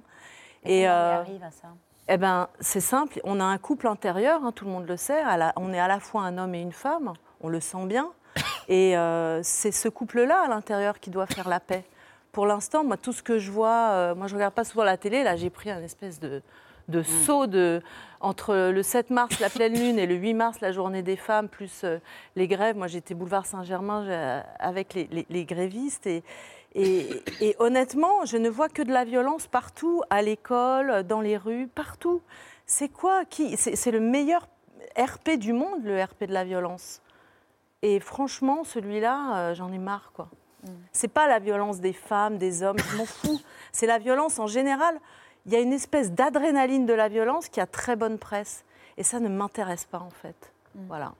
[0.65, 1.69] Et, comment on y euh, arrive à ça
[2.09, 3.21] eh ben, c'est simple.
[3.25, 5.25] On a un couple intérieur, hein, tout le monde le sait.
[5.25, 7.13] la- on est à la fois un homme et une femme.
[7.41, 8.11] On le sent bien.
[8.69, 11.85] Et euh, c'est ce couple-là à l'intérieur qui doit faire la paix.
[12.37, 14.99] Pour l'instant, moi, tout ce que je vois, euh, moi, je regarde pas souvent la
[14.99, 15.23] télé.
[15.23, 16.43] Là, j'ai pris un espèce de,
[16.89, 17.81] de saut de,
[18.21, 21.49] entre le 7 mars, la pleine lune, et le 8 mars, la journée des femmes,
[21.49, 21.97] plus euh,
[22.35, 22.77] les grèves.
[22.77, 26.07] Moi, j'étais boulevard Saint-Germain j'ai- avec les, les- les grévistes.
[26.07, 26.23] Et,
[26.75, 31.39] et- et honnêtement, je ne vois que de la violence partout, à l'école, dans les
[31.39, 32.21] rues, partout.
[32.67, 34.47] C'est quoi qui C'est c'est le meilleur
[34.99, 37.01] RP du monde, le RP de la violence?
[37.81, 40.29] Et franchement, celui-là, euh, j'en ai marre, quoi.
[40.93, 43.41] C'est pas la violence des femmes, des hommes, je m'en fous.
[43.73, 44.99] C'est la violence en général.
[45.47, 48.65] Il y a une espèce d'adrénaline de la violence qui a très bonne presse.
[48.97, 50.53] Et ça ne m'intéresse pas, en fait.
[50.89, 51.13] Voilà.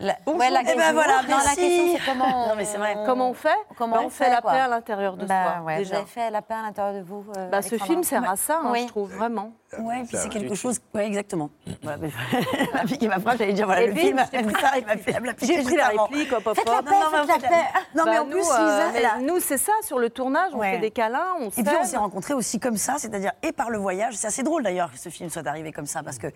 [0.00, 0.40] La, Bonjour.
[0.40, 1.56] ouais, la Eh ben question, voilà, non, la merci.
[1.56, 2.30] question, c'est comment.
[2.48, 2.94] Non, mais c'est vrai.
[2.96, 5.56] on- Comment on fait Comment Bah, on fait la quoi paix à l'intérieur de Bah,
[5.56, 5.90] soi, ouais, déjà.
[5.90, 8.36] Vous avez fait la paix à l'intérieur de vous euh, Bah, ce film sert à
[8.36, 8.82] ça, hein, Oui.
[8.84, 9.52] je trouve, vraiment.
[9.78, 10.56] Ouais, puis c'est quelque oui.
[10.56, 10.80] chose.
[10.94, 11.50] Ouais, exactement.
[11.82, 12.10] Voilà, mais-
[12.74, 14.78] ma fille qui m'a frappé, j'allais dire voilà, Et le film, j'ai même pris- ça,
[14.78, 16.66] il m'a fait la J'ai pris la réplique, hop, hop, hop.
[16.66, 20.78] Non, mais Bah, en nous, plus, euh, nous, c'est ça, sur le tournage, on fait
[20.78, 23.78] des câlins, on Et puis on s'est rencontrés aussi comme ça, c'est-à-dire et par le
[23.78, 24.14] voyage.
[24.16, 26.28] C'est assez drôle d'ailleurs que ce film soit arrivé comme ça, parce que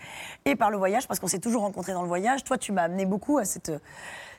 [0.45, 2.45] et par le voyage, parce qu'on s'est toujours rencontrés dans le voyage.
[2.45, 3.71] Toi, tu m'as amené beaucoup à cette,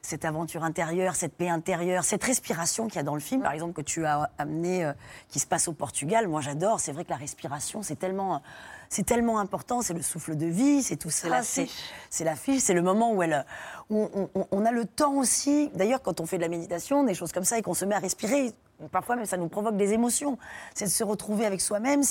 [0.01, 3.53] cette aventure intérieure, cette paix intérieure, cette respiration qu'il y a dans le film, par
[3.53, 4.91] exemple, que tu as amené, euh,
[5.30, 6.28] qui se passe au Portugal.
[6.28, 6.82] Moi, j'adore.
[6.82, 8.41] C'est vrai que la respiration, c'est tellement,
[8.89, 9.82] c'est tellement important.
[9.82, 11.30] C'est le souffle de vie, c'est tout ça.
[11.30, 11.84] la C'est fiche.
[12.09, 13.45] c'est la fiche, c'est le moment où, elle,
[13.89, 15.71] où on, on- on a le temps aussi.
[15.73, 17.95] D'ailleurs, quand on fait de la méditation, des choses comme ça, et qu'on se met
[17.95, 18.51] à respirer,
[18.91, 20.38] parfois même ça nous provoque des émotions.
[20.73, 22.01] C'est de se retrouver avec soi-même.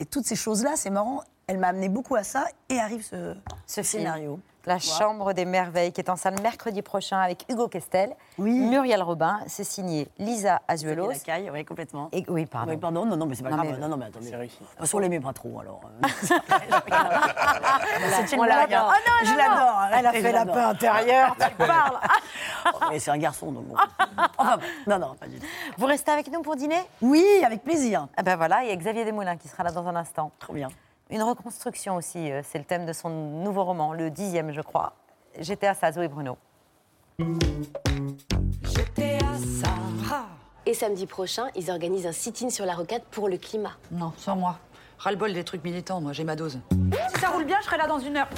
[0.00, 1.22] Et toutes ces choses-là, c'est marrant.
[1.46, 3.34] Elle m'a amené beaucoup à ça et arrive ce,
[3.66, 4.34] Ce film.
[4.66, 4.78] La.
[4.78, 9.40] Chambre des Merveilles, qui est en salle mercredi prochain avec Hugo Kestel, Muriel Robin.
[9.46, 11.12] C'est signé Lisa Azuelos.
[11.12, 12.08] Sophie Lacaille, oui, complètement.
[12.12, 12.72] Et, oui, pardon.
[12.72, 13.68] Oui, pardon, non, non, mais c'est pas Non, grave.
[13.72, 14.28] mais- non, non, mais attendez.
[14.28, 14.58] C'est réussi.
[14.60, 15.80] De toute façon, on l'aimait pas trop, alors.
[15.84, 16.08] euh.
[18.26, 18.70] C'est une On blague.
[18.70, 18.92] l'adore.
[18.94, 19.80] Oh non, Je l'adore.
[19.92, 21.98] Elle a fait la paix intérieure, tu parles.
[22.72, 23.76] Oh, mais c'est un garçon, donc bon.
[24.38, 24.62] Enfin, bon.
[24.86, 25.46] non, non, pas du tout.
[25.78, 26.80] Vous restez avec nous pour dîner?
[27.02, 28.08] Oui, avec plaisir.
[28.16, 30.30] Ah ben voilà, il y a Xavier Desmoulins qui sera là dans un instant.
[30.38, 30.68] Trop bien.
[31.10, 34.94] Une reconstruction aussi, euh, c'est le thème de son nouveau roman, le dixième, je crois.
[35.38, 36.38] J'étais à ça, Zoé Bruno.
[40.66, 43.72] Et samedi prochain, ils organisent un sit-in sur la rocade pour le climat.
[43.90, 44.58] Non, sans moi.
[44.98, 46.58] Ras-le-bol des trucs militants, moi, j'ai ma dose.
[47.14, 48.28] Si ça roule bien, je serai là dans une heure.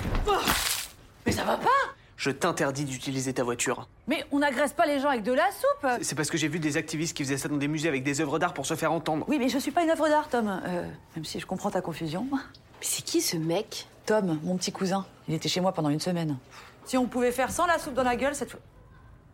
[1.24, 1.68] Mais ça va pas
[2.16, 3.88] Je t'interdis d'utiliser ta voiture.
[4.06, 6.58] Mais on n'agresse pas les gens avec de la soupe C'est parce que j'ai vu
[6.58, 8.92] des activistes qui faisaient ça dans des musées avec des œuvres d'art pour se faire
[8.92, 9.26] entendre.
[9.28, 10.48] Oui, mais je suis pas une œuvre d'art, Tom.
[10.48, 12.26] Euh, même si je comprends ta confusion.
[12.32, 12.38] Mais
[12.80, 13.86] c'est qui ce mec?
[14.06, 15.04] Tom, mon petit cousin.
[15.28, 16.38] Il était chez moi pendant une semaine.
[16.84, 18.60] Si on pouvait faire sans la soupe dans la gueule, cette fois.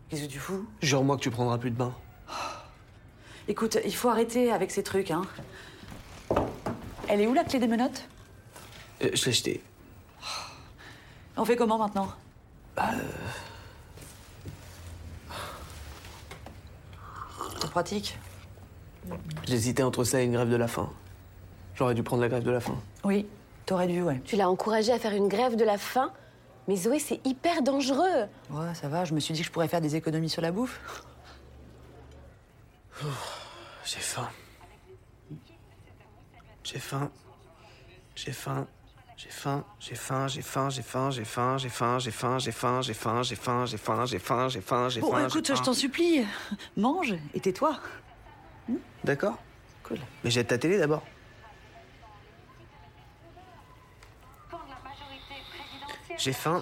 [0.09, 0.65] Qu'est-ce que tu fous?
[0.81, 1.93] Jure-moi que tu prendras plus de bain.
[3.47, 5.21] Écoute, il faut arrêter avec ces trucs, hein.
[7.07, 8.07] Elle est où la clé des menottes?
[9.03, 9.63] Euh, je l'ai jeté.
[11.37, 12.09] On fait comment maintenant?
[12.75, 12.89] Bah,
[17.61, 18.17] C'est pratique.
[19.45, 20.89] J'hésitais entre ça et une grève de la faim.
[21.75, 22.77] J'aurais dû prendre la grève de la faim.
[23.03, 23.25] Oui,
[23.65, 24.21] t'aurais dû, ouais.
[24.25, 26.11] Tu l'as encouragé à faire une grève de la faim?
[26.67, 28.27] Mais Zoé, c'est hyper dangereux.
[28.49, 30.51] Ouais, ça va, je me suis dit que je pourrais faire des économies sur la
[30.51, 30.79] bouffe.
[33.85, 34.29] J'ai faim.
[36.63, 37.11] J'ai faim.
[38.15, 38.67] J'ai faim.
[39.23, 42.51] J'ai faim, j'ai faim, j'ai faim, j'ai faim, j'ai faim, j'ai faim, j'ai faim, j'ai
[42.51, 45.27] faim, j'ai faim, j'ai faim, j'ai faim, j'ai faim, j'ai faim, j'ai Bon, faim.
[45.29, 45.63] écoute, j'ai je faim.
[45.63, 46.25] t'en supplie,
[46.75, 47.77] mange et tais-toi.
[49.05, 49.37] D'accord
[49.83, 49.99] Cool.
[50.25, 51.03] Mais jette ta télé d'abord.
[56.17, 56.61] J'ai faim,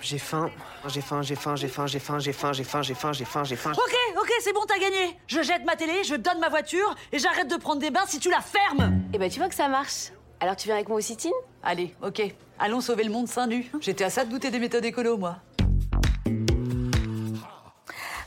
[0.00, 0.50] j'ai faim,
[0.88, 3.24] j'ai faim, j'ai faim, j'ai faim, j'ai faim, j'ai faim, j'ai faim, j'ai faim, j'ai
[3.24, 3.72] faim, j'ai faim.
[3.72, 5.16] Ok, ok, c'est bon, t'as gagné.
[5.28, 8.18] Je jette ma télé, je donne ma voiture et j'arrête de prendre des bains si
[8.18, 9.00] tu la fermes.
[9.12, 10.10] Eh ben, tu vois que ça marche.
[10.40, 11.30] Alors, tu viens avec moi au sit-in
[11.62, 12.22] Allez, ok.
[12.58, 13.70] Allons sauver le monde seins nus.
[13.80, 15.36] J'étais à ça de douter des méthodes écolo, moi.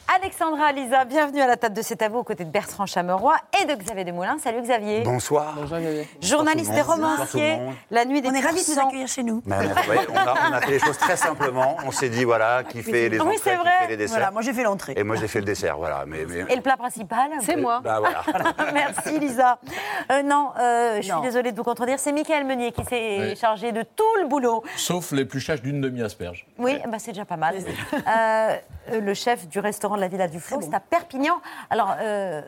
[0.08, 3.36] Alexandra, Lisa, bienvenue à la table de C'est à vous aux côtés de Bertrand Chameroy
[3.60, 4.38] et de Xavier Desmoulins.
[4.38, 5.02] Salut Xavier.
[5.02, 5.56] Bonsoir.
[5.58, 6.08] Bonjour Xavier.
[6.22, 7.58] Journaliste et romancier,
[7.90, 9.42] la nuit des On est ravis de vous accueillir chez nous.
[9.48, 11.78] Ben, ouais, on, a, on a fait les choses très simplement.
[11.88, 13.72] On s'est dit, voilà, qui fait les oui, entrées, c'est qui vrai.
[13.82, 14.18] fait les desserts.
[14.18, 14.94] Voilà, moi j'ai fait l'entrée.
[14.96, 16.04] Et moi, j'ai fait le dessert, voilà.
[16.06, 17.82] Mais, mais- Et le plat principal C'est moi.
[17.84, 18.24] Bah, voilà.
[18.74, 19.58] Merci Lisa.
[20.12, 21.98] Euh, non, euh, je suis désolée de vous contredire.
[21.98, 23.36] C'est Michael Meunier qui s'est Oui.
[23.36, 24.64] chargé de tout le boulot.
[24.78, 26.46] Sauf l'épluchage d'une demi-asperge.
[26.60, 27.56] Oui, bah, c'est déjà pas mal.
[28.08, 28.56] Euh,
[29.02, 31.42] le chef du restaurant de la Villa du Flot, c'est à Perpignan.
[31.70, 32.42] Alors, euh,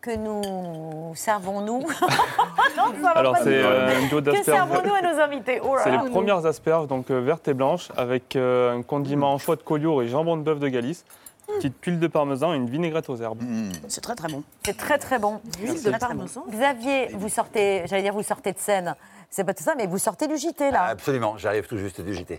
[0.00, 1.82] que nous servons-nous
[3.14, 6.86] Alors, c'est euh, un duo Que servons-nous à nos invités Oh C'est les premières asperges,
[6.86, 10.42] donc euh, vertes et blanches, avec euh, un condiment foie de collioure et jambon de
[10.42, 11.04] bœuf de Galice,
[11.46, 13.42] petite tuile de parmesan et une vinaigrette aux herbes.
[13.88, 14.42] C'est très très bon.
[14.64, 15.40] C'est très très bon.
[15.60, 16.44] Huile de parmesan.
[16.48, 18.94] Xavier, vous sortez, j'allais dire vous sortez de scène.
[19.28, 20.84] C'est pas tout ça, mais vous sortez du JT là.
[20.84, 22.38] Absolument, j'arrive tout juste du JT.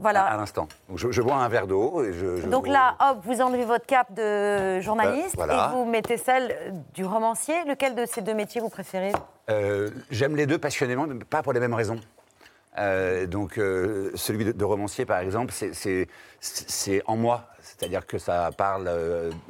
[0.00, 0.24] Voilà.
[0.24, 0.66] À, à l'instant.
[0.94, 2.36] Je, je bois un verre d'eau et je.
[2.36, 5.70] je- Donc là, hop, vous enlevez votre cape de journaliste voilà.
[5.72, 7.54] et vous mettez celle du romancier.
[7.66, 9.12] Lequel de ces deux métiers vous préférez?
[9.50, 12.00] Euh, J'aime les deux passionnément, mais pas pour les mêmes raisons.
[12.78, 17.44] Euh, donc, euh, celui de, de romancier, par exemple, c'est- en moi.
[17.60, 18.88] C'est-à-dire que ça parle,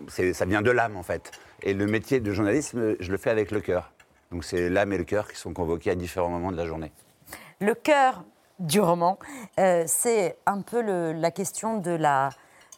[0.09, 1.30] ça vient de l'âme, en fait.
[1.62, 3.92] Et le métier de journalisme, je le fais avec le cœur.
[4.32, 6.92] Donc, c'est l'âme et le cœur qui sont convoqués à différents moments de la journée.
[7.61, 8.22] Le cœur
[8.61, 9.19] du roman,
[9.59, 10.81] euh, c'est un peu
[11.13, 12.31] la question de la,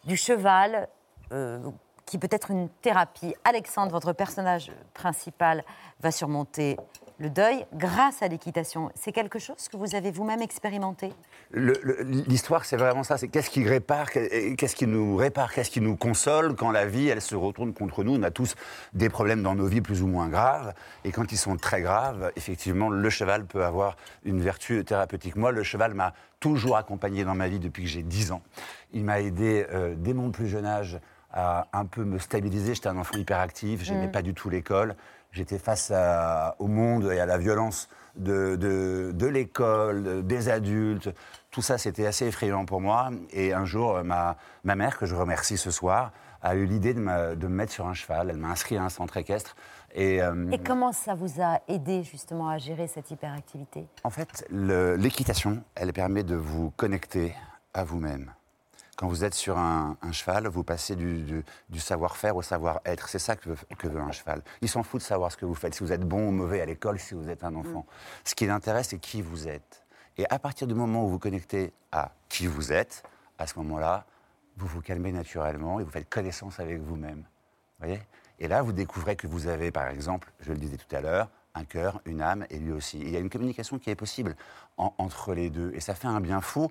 [0.04, 0.88] du cheval,
[1.32, 1.58] euh,
[2.06, 3.34] qui peut être une thérapie.
[3.44, 5.64] Alexandre, votre personnage principal,
[6.00, 6.76] va surmonter
[7.22, 8.90] le deuil grâce à l'équitation.
[8.96, 11.12] C'est quelque chose que vous avez vous-même expérimenté?
[11.54, 13.16] L'histoire, c'est vraiment ça.
[13.16, 16.84] C'est qu'est-ce qui répare, qu'est- qu'est-ce qui nous répare, qu'est-ce qui nous console quand la
[16.86, 18.16] vie, elle se retourne contre nous?
[18.16, 18.54] On a tous
[18.92, 20.74] des problèmes dans nos vies plus ou moins graves.
[21.04, 25.36] Et quand ils sont très graves, effectivement, le cheval peut avoir une vertu thérapeutique.
[25.36, 28.42] Moi, le cheval m'a toujours accompagné dans ma vie depuis que j'ai 10 ans.
[28.92, 30.98] Il m'a aidé euh, dès mon plus jeune âge
[31.32, 32.74] à un peu me stabiliser.
[32.74, 34.12] J'étais un enfant hyperactif, j'aimais Mm.
[34.12, 34.96] pas du tout l'école.
[35.32, 41.08] J'étais face à- au monde et à la violence de, de, de l'école, des adultes.
[41.50, 43.10] Tout ça, c'était assez effrayant pour moi.
[43.32, 46.12] Et un jour, euh, ma, ma mère, que je remercie ce soir,
[46.42, 48.28] a eu l'idée de, me- de me mettre sur un cheval.
[48.30, 49.56] Elle m'a inscrit à un centre équestre.
[49.94, 53.86] Et, euh, Et comment ça vous a aidé justement à gérer cette hyperactivité?
[54.04, 57.34] En fait, le- l'équitation, elle permet de vous connecter
[57.74, 58.32] à vous-même.
[58.96, 63.08] Quand vous êtes sur un, un cheval, vous passez du, du- du savoir-faire au savoir-être.
[63.08, 64.42] C'est ça que veut, que veut un cheval.
[64.60, 66.60] Il s'en fout de savoir ce que vous faites, si vous êtes bon ou mauvais
[66.60, 67.86] à l'école, si vous êtes un enfant.
[68.24, 69.84] Ce qui l'intéresse, c'est qui vous êtes.
[70.18, 73.02] Et à partir du moment où vous connectez à qui vous êtes,
[73.38, 74.04] à ce moment-là,
[74.58, 77.24] vous vous calmez naturellement et vous faites connaissance avec vous-même.
[77.78, 78.00] voyez?
[78.38, 81.30] Et là, vous découvrez que vous avez, par exemple, je le disais tout à l'heure,
[81.54, 82.98] un cœur, une âme, et lui aussi.
[82.98, 84.36] Et il y a une communication qui est possible
[84.76, 85.72] en- entre les deux.
[85.74, 86.70] Et ça fait un bien fou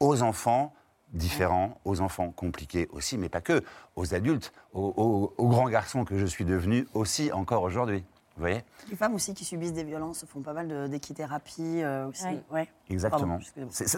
[0.00, 0.74] aux enfants
[1.12, 3.62] différents, aux enfants compliqués aussi, mais pas que,
[3.96, 8.04] aux adultes, aux, aux- aux grands garçons que je suis devenu aussi encore aujourd'hui.
[8.36, 12.08] Vous voyez Les femmes aussi qui subissent des violences font pas mal de- d'équithérapie euh,
[12.08, 12.24] aussi.
[12.26, 12.38] Oui.
[12.50, 12.68] Ouais.
[12.88, 13.38] Exactement.
[13.38, 13.44] Pardon,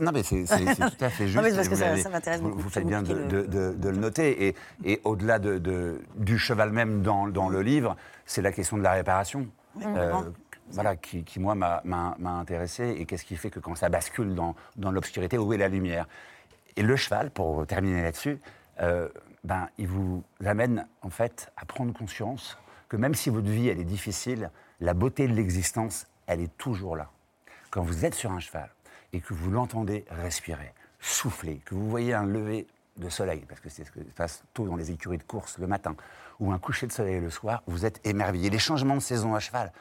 [0.01, 0.45] non, mais c'est
[0.99, 1.37] tout à fait juste.
[1.37, 3.03] Non, mais c'est parce et que vous ça- m'intéresse vous- beaucoup, Vous c'est faites bien
[3.03, 4.49] de, compliqué de- de- de- de le noter.
[4.49, 4.55] Et,
[4.85, 7.95] et au-delà de, de- du cheval même dans, dans le livre,
[8.27, 9.47] c'est la question de la réparation.
[9.77, 10.13] Oui, Euh,
[10.71, 11.81] voilà, qui, qui, moi, m'a
[12.25, 12.97] intéressé.
[12.99, 16.09] Et qu'est-ce qui fait que quand ça bascule dans, dans l'obscurité, où est la lumière?
[16.77, 18.39] Et le cheval, pour terminer là-dessus,
[18.81, 19.09] euh,
[19.45, 22.59] ben, il vous amène en fait à prendre conscience
[22.89, 24.51] que même si votre vie elle est difficile,
[24.81, 27.11] la beauté de l'existence, elle est toujours là.
[27.71, 28.71] Quand vous êtes sur un cheval
[29.13, 32.67] et que vous l'entendez respirer, souffler, que vous voyez un lever
[32.97, 35.59] de soleil, parce que c'est ce qui se passe tôt dans les écuries de course
[35.59, 35.97] le matin,
[36.41, 38.51] ou un coucher de soleil le soir, vous êtes émerveillé.
[38.51, 39.73] Les changements de saison à cheval,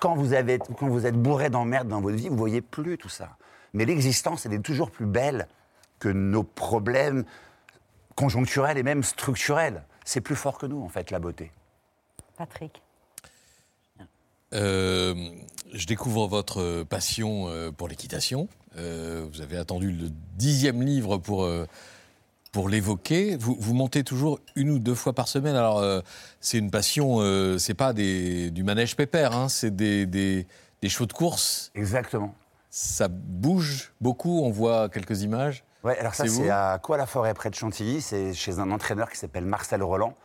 [0.00, 3.08] quand vous, avez, quand vous êtes bourré d'emmerdes dans votre vie, vous voyez plus tout
[3.08, 3.36] ça.
[3.72, 5.48] Mais l'existence, elle est toujours plus belle
[6.04, 7.24] que nos problèmes
[8.14, 9.84] conjoncturels et même structurels.
[10.04, 11.50] C'est plus fort que nous, en fait, la beauté.
[12.36, 12.82] Patrick
[14.52, 15.14] Euh,
[15.72, 18.48] je découvre votre passion euh, pour l'équitation.
[18.76, 21.66] Euh, vous avez attendu le dixième livre pour, euh,
[22.52, 23.36] pour l'évoquer.
[23.36, 25.56] Vous, vous montez toujours une ou deux fois par semaine.
[25.56, 26.02] Alors, euh,
[26.40, 30.46] c'est une passion, euh, c'est pas des, du manège pépère, hein, c'est des, des,
[30.82, 31.72] des chevaux de course.
[31.74, 32.34] Exactement.
[32.70, 35.64] Ça bouge beaucoup, on voit quelques images.
[35.84, 38.00] Ouais, alors ça, C'est c'est vous à Quoi-la-Forêt, près de Chantilly.
[38.00, 40.16] C'est chez un entraîneur qui s'appelle Marcel Roland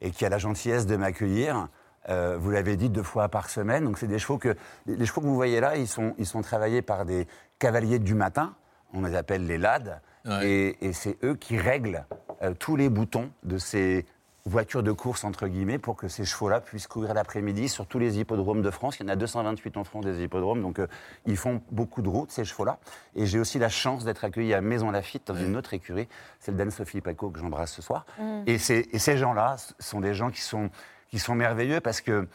[0.00, 1.68] et qui a la gentillesse de m'accueillir.
[2.08, 3.84] Euh, vous l'avez dit, deux fois par semaine.
[3.84, 4.56] Donc, c'est des chevaux que.
[4.86, 7.26] Les chevaux que vous voyez là, ils sont, ils sont travaillés par des
[7.58, 8.54] cavaliers du matin.
[8.92, 10.00] On les appelle les lades.
[10.42, 12.06] Et, et c'est eux qui règlent
[12.42, 14.06] euh, tous les boutons de ces
[14.46, 18.18] voitures de course, entre guillemets, pour que ces chevaux-là puissent courir l'après-midi sur tous les
[18.18, 18.98] hippodromes de France.
[19.00, 20.86] Il y en a 228 en France des hippodromes, donc euh,
[21.24, 22.78] ils font beaucoup de routes, ces chevaux-là.
[23.14, 26.08] Et j'ai aussi la chance d'être accueilli à Maison Lafitte dans une autre écurie,
[26.40, 28.04] celle d'Anne-Sophie Paco, que j'embrasse ce soir.
[28.18, 28.42] Mm.
[28.46, 30.68] Et, ces- et ces gens-là sont des gens qui sont,
[31.08, 32.28] qui sont merveilleux parce que,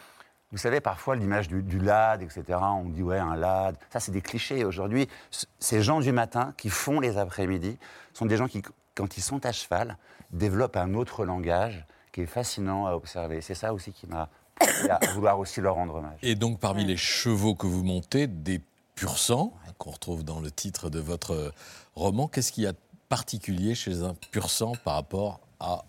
[0.52, 4.12] vous savez, parfois, l'image du, du lad, etc., on dit, ouais, un lad, ça, c'est
[4.12, 4.66] des clichés.
[4.66, 5.08] Aujourd'hui,
[5.60, 7.78] ces gens du matin qui font les après-midi
[8.14, 8.64] sont des gens qui,
[8.96, 9.96] quand ils sont à cheval,
[10.32, 13.42] développent un autre langage qui est fascinant à observer.
[13.42, 14.30] C'est ça aussi qui m'a
[14.60, 16.20] poussé à vouloir aussi leur rendre hommage.
[16.22, 18.62] Et donc, parmi les chevaux que vous montez, des
[18.96, 21.52] pur sang, qu'on retrouve dans le titre de votre euh,
[21.96, 25.86] roman, qu'est-ce qu'il y a de particulier chez un pur sang par rapport à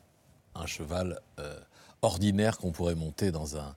[0.55, 1.59] un cheval euh,
[2.03, 3.75] ordinaire qu'on pourrait monter dans un,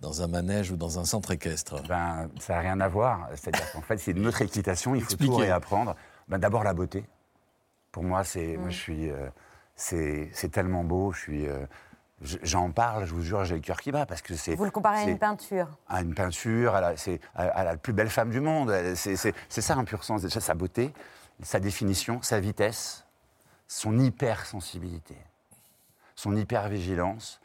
[0.00, 1.82] dans un manège ou dans un centre équestre?
[1.88, 3.28] Ben, Ça n'a rien à voir.
[3.34, 5.96] C'est-à-dire qu'en fait, c'est une autre équitation, il faut tout réapprendre.
[6.28, 7.04] Ben, D'abord, la beauté.
[7.92, 9.28] Pour moi, c'est, moi, je suis, euh,
[9.74, 11.12] c'est, c'est tellement beau.
[11.12, 11.66] Je suis, euh,
[12.20, 14.54] j'en parle, je vous jure, j'ai le cœur qui bat parce que c'est.
[14.54, 15.68] Vous le comparez à une peinture.
[15.88, 18.72] à une peinture, à la, c'est, à, à la plus belle femme du monde.
[18.94, 19.16] C'est,
[19.48, 20.92] ça un pur sens, déjà sa beauté,
[21.42, 23.04] sa définition, sa vitesse,
[23.68, 25.16] son hypersensibilité,
[26.14, 27.40] son hypervigilance.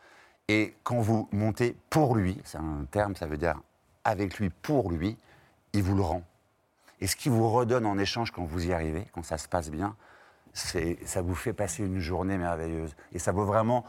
[0.48, 3.56] Et quand vous montez pour lui, c'est un terme, ça veut dire
[4.04, 5.18] avec lui, pour lui,
[5.74, 6.24] il vous le rend.
[7.00, 9.70] Et ce qu'il vous redonne en échange quand vous y arrivez, quand ça se passe
[9.70, 9.96] bien,
[10.54, 12.96] c'est, ça vous fait passer une journée merveilleuse.
[13.14, 13.86] Et ça vaut vraiment,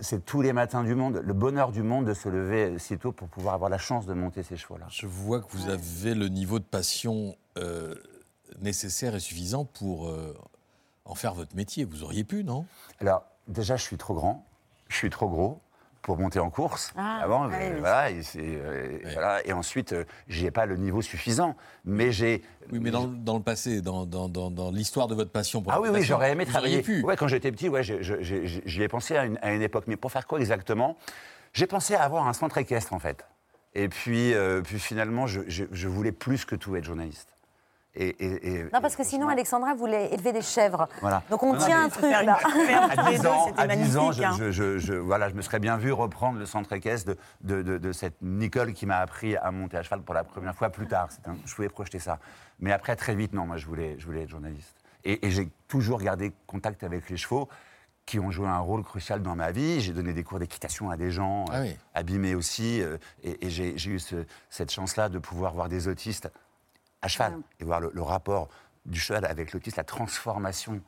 [0.00, 3.12] c'est tous les matins du monde, le bonheur du monde de se lever si tôt
[3.12, 4.86] pour pouvoir avoir la chance de monter ces chevaux-là.
[4.88, 7.94] Je vois que vous avez le niveau de passion euh,
[8.60, 10.36] nécessaire et suffisant pour euh,
[11.04, 11.84] en faire votre métier.
[11.84, 12.64] Vous auriez pu, non?
[13.00, 14.46] Alors, déjà, je suis trop grand,
[14.88, 15.60] je suis trop gros
[16.02, 16.92] pour monter en course.
[16.96, 17.80] Ah, avant, oui, euh, oui.
[17.80, 22.42] voilà, et, c'est, euh, voilà, et ensuite, euh, j'ai pas le niveau suffisant, mais j'ai.
[22.72, 25.72] Oui, mais dans, dans le passé, dans, dans- dans- dans l'histoire de votre passion pour
[25.72, 26.78] Ah oui, oui, natation, j'aurais aimé travailler.
[26.80, 27.02] auriez pu.
[27.04, 29.62] Ouais, quand j'étais petit, ouais, j'ai- j'ai- j'ai- j'y ai pensé à une, à une
[29.62, 29.84] époque.
[29.86, 30.96] Mais pour faire quoi exactement?
[31.52, 33.24] J'ai pensé à avoir un centre équestre, en fait.
[33.74, 37.28] Et puis, euh, puis finalement, je, je- je voulais plus que tout être journaliste.
[37.94, 40.88] Et, et- et- Non, parce que sinon, Alexandra voulait élever des chèvres.
[41.02, 41.22] Voilà.
[41.28, 42.38] Donc on Non, tient un truc là.
[42.96, 44.34] à 10 ans, c'était à 10 ans, magnifique, je, hein.
[44.38, 47.16] je- je- je- voilà, je me serais bien vu reprendre le centre équestre de,
[47.56, 50.54] de, de- de cette Nicole qui m'a appris à monter à cheval pour la première
[50.54, 51.08] fois plus tard.
[51.10, 52.18] C'est un- je pouvais projeter ça.
[52.60, 54.74] Mais après, très vite, non, moi, je voulais, je voulais être journaliste.
[55.04, 57.48] Et, et j'ai toujours gardé contact avec les chevaux
[58.06, 59.80] qui ont joué un rôle crucial dans ma vie.
[59.80, 62.80] J'ai donné des cours d'équitation à des gens, Ah euh, abîmés aussi.
[62.80, 66.30] euh, et et j'ai j'ai eu ce- cette chance-là de pouvoir voir des autistes
[67.02, 68.48] à cheval et voir le, le rapport
[68.86, 70.80] du cheval avec l'autisme, la transformation,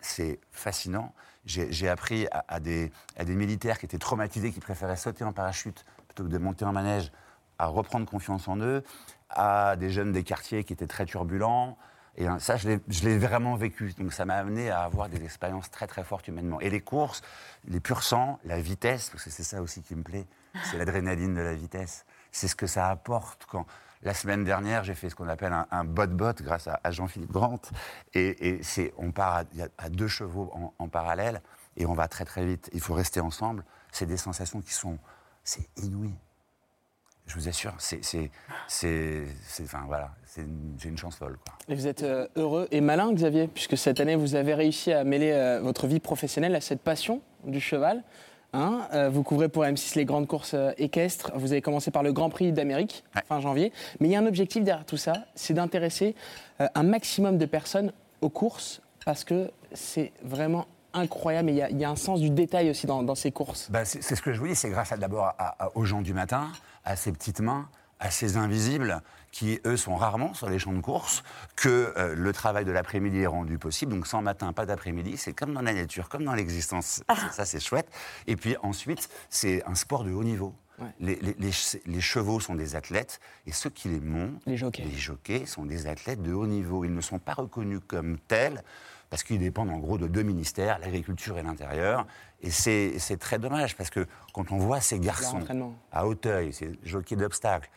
[0.00, 1.12] c'est fascinant.
[1.46, 5.32] J'ai appris à, à des, à des militaires qui étaient traumatisés, qui préféraient sauter en
[5.32, 7.12] parachute plutôt que de monter en manège,
[7.58, 8.82] à reprendre confiance en eux,
[9.28, 11.76] à des jeunes des quartiers qui étaient très turbulents.
[12.16, 13.92] Et hein, ça, je l'ai- je l'ai vraiment vécu.
[13.98, 16.60] Donc ça m'a amené à avoir des expériences très très fortes humainement.
[16.60, 17.20] Et les courses,
[17.66, 20.26] les purs sang, la vitesse, parce que c'est ça aussi qui me plaît,
[20.70, 22.06] c'est l'adrénaline de la vitesse.
[22.32, 23.66] C'est ce que ça apporte quand...
[24.04, 27.70] La semaine dernière, j'ai fait ce qu'on appelle un, bot-bot grâce à, Jean-Philippe Brandt.
[28.12, 29.44] Et, et on part
[29.78, 31.40] à, deux chevaux en, parallèle
[31.78, 32.68] et on va très très vite.
[32.74, 33.64] Il faut rester ensemble.
[33.92, 34.98] C'est des sensations qui sont...
[35.42, 36.12] C'est inouï.
[37.26, 38.30] Je vous assure, c'est...
[39.62, 41.38] enfin voilà, j'ai une chance folle.
[41.68, 45.04] Et vous êtes euh, heureux et malin, Xavier, puisque cette année, vous avez réussi à
[45.04, 48.04] mêler euh, votre vie professionnelle à cette passion du cheval.
[48.54, 48.88] Hein.
[48.94, 51.32] Euh, vous couvrez pour M6 les grandes courses euh, équestres.
[51.34, 53.72] Vous avez commencé par le Grand Prix d'Amérique, fin janvier.
[54.00, 56.14] Mais il y a un objectif derrière tout ça, c'est d'intéresser
[56.60, 61.50] euh, un maximum de personnes aux courses, parce que c'est vraiment incroyable.
[61.50, 63.32] Et il y a- il y, a un sens du détail aussi dans, dans ces
[63.32, 63.68] courses.
[63.70, 65.32] Bah, c'est ce que je vous dis, c'est grâce d'abord
[65.74, 66.48] aux gens du matin,
[66.84, 67.68] à ces petites mains,
[68.00, 69.00] à ces invisibles
[69.34, 71.24] qui, eux, sont rarement sur les champs de course,
[71.56, 73.92] que euh, le travail de l'après-midi est rendu possible.
[73.92, 77.02] Donc sans matin, pas d'après-midi, c'est comme dans la nature, comme dans l'existence.
[77.32, 77.88] Ça, c'est chouette.
[78.28, 80.54] Et puis ensuite, c'est un sport de haut niveau.
[81.00, 84.56] Les, les- les ch- les chevaux sont des athlètes et ceux qui les montent, les
[84.56, 84.84] jockeys.
[84.84, 86.84] les jockeys sont des athlètes de haut niveau.
[86.84, 88.62] Ils ne sont pas reconnus comme tels
[89.10, 92.06] parce qu'ils dépendent en gros de deux ministères, l'agriculture et l'intérieur.
[92.40, 95.38] Et c'est très dommage parce que quand on voit ces garçons
[95.90, 97.68] à Hauteuil, ces jockeys d'obstacles,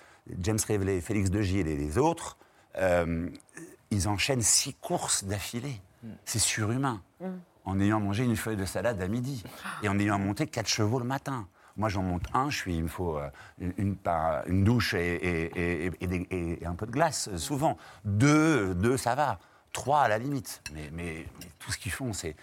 [0.41, 2.37] James Révelé, Félix de Gilles et les autres,
[2.77, 3.29] euh,
[3.91, 5.81] ils enchaînent six courses d'affilée.
[6.25, 7.01] C'est surhumain.
[7.65, 9.43] En ayant mangé une feuille de salade à midi
[9.83, 11.47] et en ayant monté quatre chevaux le matin.
[11.75, 14.93] Moi, j'en monte un, je suis, il me faut euh, une, une- par- une douche
[14.95, 15.51] et,
[16.65, 17.77] un peu de glace, euh, souvent.
[18.05, 19.39] Deux, deux, ça va.
[19.73, 20.61] Trois, à la limite.
[20.73, 22.35] Mais, mais- mais tout ce qu'ils font, c'est-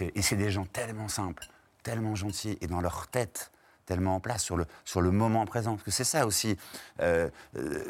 [0.00, 1.46] Et c'est des gens tellement simples,
[1.84, 3.52] tellement gentils, et dans leur tête,
[3.86, 5.72] tellement en place, sur le, sur le moment présent.
[5.72, 6.56] Parce que c'est ça aussi,
[7.00, 7.84] euh, euh,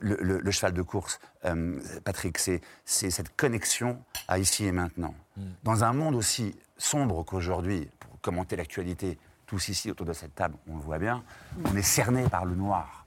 [0.00, 4.72] le, le- le cheval de course, euh, Patrick, c'est, c'est cette connexion à ici et
[4.72, 5.14] maintenant.
[5.62, 10.56] Dans un monde aussi sombre qu'aujourd'hui, pour commenter l'actualité, tous ici autour de cette table,
[10.68, 11.24] on le voit bien,
[11.64, 13.06] on est cerné par le noir.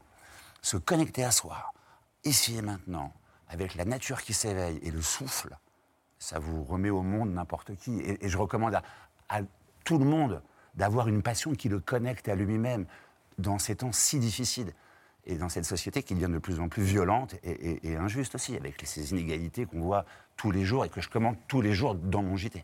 [0.62, 1.72] Se connecter à soi,
[2.24, 3.14] ici et maintenant,
[3.48, 5.56] avec la nature qui s'éveille et le souffle,
[6.18, 8.00] ça vous remet au monde n'importe qui.
[8.00, 8.82] Et, et je recommande à,
[9.30, 9.42] à
[9.84, 10.42] tout le monde
[10.76, 12.86] d'avoir une passion qui le connecte à lui-même
[13.38, 14.72] dans ces temps si difficiles
[15.26, 18.36] et dans cette société qui devient de plus en plus violente et, et- et injuste
[18.36, 20.06] aussi, avec ces inégalités qu'on voit
[20.38, 22.64] tous les jours et que je commente tous les jours dans mon JT.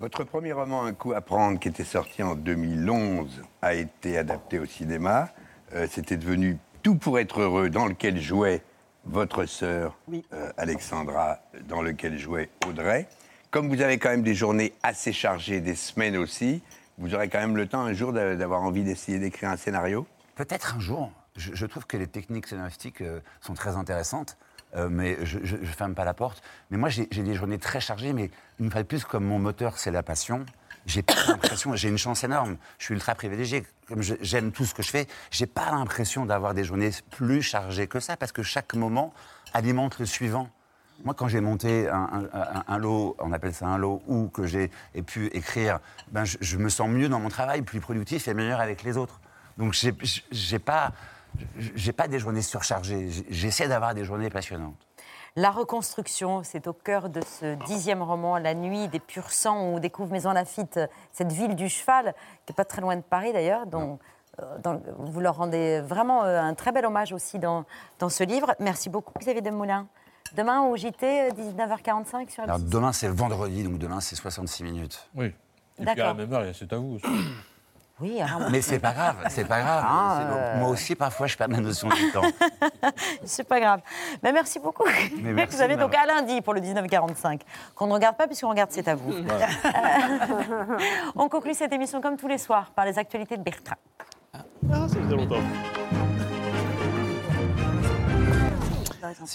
[0.00, 4.58] Votre premier roman, Un coup à prendre, qui était sorti en 2011, a été adapté
[4.58, 5.28] au cinéma.
[5.74, 8.62] Euh, C'était devenu Tout pour être heureux, dans lequel jouait
[9.04, 9.96] votre sœur
[10.32, 11.38] euh, Alexandra,
[11.68, 13.06] dans lequel jouait Audrey.
[13.52, 16.62] Comme vous avez quand même des journées assez chargées, des semaines aussi,
[16.98, 20.06] vous aurez quand même le temps un jour d'a- d'avoir envie d'essayer d'écrire un scénario
[20.34, 21.12] Peut-être un jour.
[21.36, 24.36] Je, trouve que les techniques scénaristiques euh, sont très intéressantes,
[24.76, 26.42] euh, mais je ne ferme pas la porte.
[26.70, 28.30] Mais moi, j'ai des journées très chargées, mais
[28.60, 30.44] une fois de plus, comme mon moteur, c'est la passion,
[30.84, 32.56] j'ai pas l'impression, j'ai une chance énorme.
[32.78, 33.64] Je suis ultra privilégié.
[33.88, 37.86] Comme j'aime tout ce que je fais, j'ai pas l'impression d'avoir des journées plus chargées
[37.86, 39.14] que ça, parce que chaque moment
[39.54, 40.50] alimente le suivant.
[41.04, 44.28] Moi, quand j'ai monté un, un- un- un lot, on appelle ça un lot, ou
[44.28, 45.80] que j'ai ai pu écrire,
[46.12, 48.96] ben, je, je me sens mieux dans mon travail, plus productif et meilleur avec les
[48.96, 49.20] autres.
[49.58, 50.92] Donc, j'ai- pas,
[51.74, 53.08] j'ai pas des journées surchargées.
[53.30, 54.74] J'essaie d'avoir des journées passionnantes.
[55.34, 59.76] La reconstruction, c'est au cœur de ce dixième roman, La nuit des purs sangs, où
[59.76, 60.78] on découvre Maison Lafitte,
[61.10, 62.14] cette ville du cheval,
[62.46, 63.98] qui n'est pas très loin de Paris d'ailleurs, dont
[64.40, 67.64] euh, dans- vous leur rendez vraiment euh, un très bel hommage aussi dans,
[67.98, 68.54] dans ce livre.
[68.60, 69.86] Merci beaucoup, Xavier Demoulin.
[70.36, 72.68] Demain au JT, euh, 19h45 sur Alors, M6.
[72.68, 75.08] demain, c'est vendredi, donc demain, c'est 66 minutes.
[75.14, 75.26] Oui.
[75.26, 75.32] Et
[75.76, 76.04] puis D'accord.
[76.04, 76.94] à la même heure, c'est à vous.
[76.96, 77.04] aussi.
[78.00, 79.84] Oui, alors- Mais c'est pas grave, c'est pas grave.
[79.86, 80.58] Ah, euh.
[80.58, 82.22] Moi aussi, parfois, je perds la notion du temps.
[83.24, 83.80] C'est pas grave.
[84.24, 84.82] Mais merci beaucoup.
[85.20, 87.42] Mais merci vous avez donc à lundi pour le 1945,
[87.76, 89.12] qu'on ne regarde pas puisqu'on regarde C'est à vous.
[91.14, 93.76] On conclut cette émission comme tous les soirs par les actualités de Bertrand.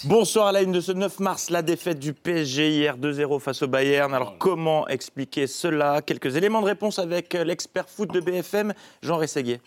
[0.04, 3.62] Bonsoir à la une de ce 9 mars, la défaite du PSG hier 2-0 face
[3.62, 4.14] au Bayern.
[4.14, 6.00] Alors comment expliquer cela?
[6.00, 9.60] Quelques éléments de réponse avec euh, l'expert foot de BFM, Jean Rességuier.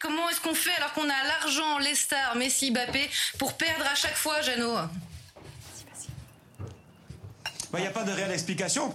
[0.00, 3.94] Comment est-ce qu'on fait alors qu'on a l'argent, les stars, Messi, Mbappé, pour perdre à
[3.94, 4.76] chaque fois, Jeannot?
[7.74, 8.94] Il n'y a pas de réelle explication.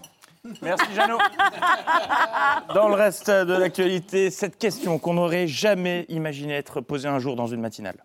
[0.61, 1.19] Merci Jeannot.
[2.73, 7.35] Dans le reste de l'actualité, cette question qu'on n'aurait jamais imaginé être posée un jour
[7.35, 8.03] dans une matinale.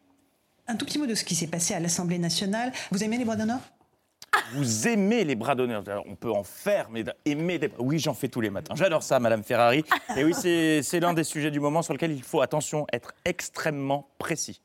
[0.68, 2.72] Un tout petit mot de ce qui s'est passé à l'Assemblée nationale.
[2.92, 3.58] Vous aimez les bras d'honneur?
[4.54, 7.70] Vous aimez les bras d'honneur On peut en faire, mais aimer des...
[7.78, 8.74] Oui, j'en fais tous les matins.
[8.76, 9.82] J'adore ça, Madame Ferrari.
[10.16, 14.08] Et oui, c'est l'un des sujets du moment sur lequel il faut, attention, être extrêmement
[14.18, 14.60] précis.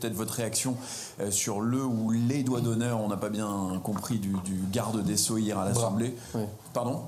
[0.00, 0.76] Peut-être votre réaction
[1.20, 5.04] euh, sur le ou les doigts d'honneur, on n'a pas bien compris du, du garde
[5.04, 6.16] des Sceaux hier à l'Assemblée.
[6.72, 7.04] Pardon?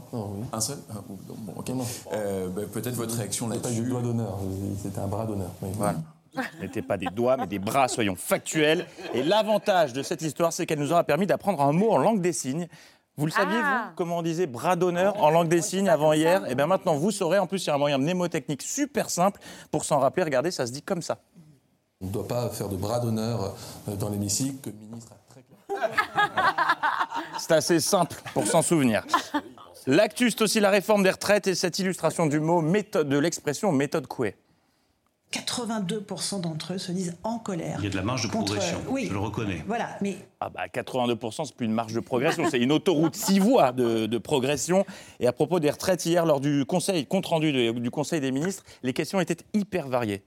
[0.52, 0.78] Un seul?
[0.90, 1.84] Ah, bon.
[2.12, 3.74] Euh, bah, Peut-être votre réaction là-dessus.
[3.74, 4.38] pas du doigt d'honneur,
[4.80, 5.50] c'était un bras d'honneur.
[5.60, 5.96] Voilà.
[6.34, 8.86] Ce n'étaient pas des doigts, mais des bras, soyons factuels.
[9.14, 12.20] Et l'avantage de cette histoire, c'est qu'elle nous aura permis d'apprendre un mot en langue
[12.20, 12.68] des signes.
[13.16, 13.86] Vous le saviez, Ah.
[13.88, 16.94] vous, comment on disait bras d'honneur en langue des signes avant hier Et bien maintenant,
[16.96, 17.38] vous saurez.
[17.38, 20.24] En plus, il y a un moyen mnémotechnique super simple pour s'en rappeler.
[20.24, 21.18] Regardez, ça se dit comme ça.
[22.00, 23.54] On ne doit pas faire de bras d'honneur
[23.88, 25.94] euh, dans l'hémicycle, que le ministre a très clairement.
[27.38, 29.04] C'est assez simple pour s'en souvenir.
[29.86, 33.70] L'actu, c'est aussi la réforme des retraites et cette illustration du mot méthode, de l'expression
[33.70, 34.34] méthode Coué.
[35.38, 37.76] 82% d'entre eux se disent en colère.
[37.80, 39.06] Il y a de la marge de contre- progression, oui.
[39.08, 39.64] je le reconnais.
[39.66, 43.38] Voilà, mais Ah bah 82%, c'est plus une marge de progression, c'est une autoroute six
[43.38, 44.84] voies de, de progression.
[45.20, 48.30] Et à propos des retraites, hier, lors du conseil, compte rendu de- du Conseil des
[48.32, 50.22] ministres, les questions étaient hyper variées.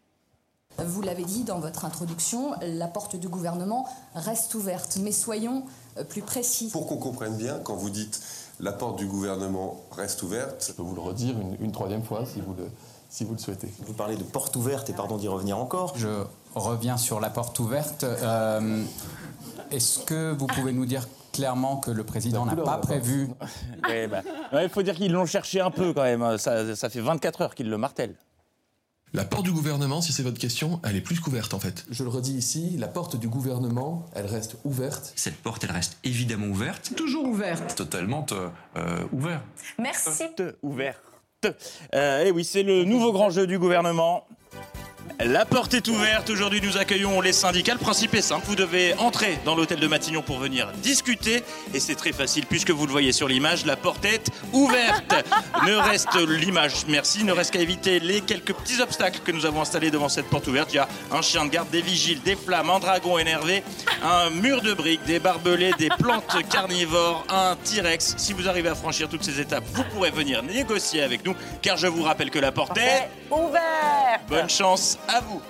[0.85, 4.97] Vous l'avez dit dans votre introduction, la porte du gouvernement reste ouverte.
[5.01, 5.65] Mais soyons
[5.97, 6.69] euh, plus précis.
[6.71, 8.21] Pour qu'on comprenne bien, quand vous dites
[8.59, 10.63] la porte du gouvernement reste ouverte.
[10.67, 12.67] Je peux vous le redire une, une troisième fois si vous le,
[13.09, 13.69] si vous le souhaitez.
[13.85, 15.93] Vous parlez de porte ouverte et pardon d'y revenir encore.
[15.97, 16.23] Je
[16.55, 18.03] reviens sur la porte ouverte.
[18.03, 18.83] Euh,
[19.71, 23.29] Est-ce que vous pouvez nous dire clairement que le président n'a pas prévu
[23.87, 24.09] ouais,
[24.63, 26.37] Il faut dire qu'ils l'ont cherché un peu quand même.
[26.37, 28.15] Ça, ça fait 24 heures qu'ils le martèlent.
[29.13, 31.85] La porte du gouvernement, si c'est votre question, elle est plus qu'ouverte en fait.
[31.89, 35.13] Je le redis ici, la porte du gouvernement, elle reste ouverte.
[35.15, 36.93] Cette porte, elle reste évidemment ouverte.
[36.95, 37.75] toujours ouverte.
[37.75, 39.43] Totalement euh, ouverte.
[39.79, 40.25] Merci.
[40.61, 40.99] Ouverte.
[41.93, 44.27] Euh, et oui, c'est le nouveau grand jeu du gouvernement.
[45.25, 46.29] La porte est ouverte.
[46.29, 47.73] Aujourd'hui, nous accueillons les syndicats.
[47.73, 48.45] Le principe est simple.
[48.45, 51.43] Vous devez entrer dans l'hôtel de Matignon pour venir discuter.
[51.73, 53.65] Et c'est très facile puisque vous le voyez sur l'image.
[53.65, 55.15] La porte est ouverte.
[55.65, 57.23] ne reste l'image, merci.
[57.23, 60.45] Ne reste qu'à éviter les quelques petits obstacles que nous avons installés devant cette porte
[60.45, 60.71] ouverte.
[60.73, 63.63] Il y a un chien de garde, des vigiles, des flammes, un dragon énervé,
[64.03, 68.13] un mur de briques, des barbelés, des plantes carnivores, un T-Rex.
[68.17, 71.35] Si vous arrivez à franchir toutes ces étapes, vous pourrez venir négocier avec nous.
[71.63, 73.09] Car je vous rappelle que la porte est...
[73.31, 75.41] Ouvert Bonne chance à vous.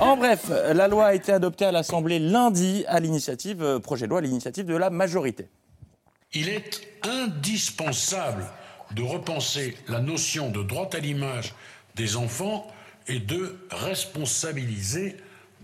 [0.00, 4.10] En bref, la loi a été adoptée à l'Assemblée lundi à l'initiative, euh, projet de
[4.10, 5.48] loi à l'initiative de la majorité.
[6.32, 8.46] Il est indispensable
[8.92, 11.54] de repenser la notion de droit à l'image
[11.94, 12.66] des enfants
[13.06, 15.16] et de responsabiliser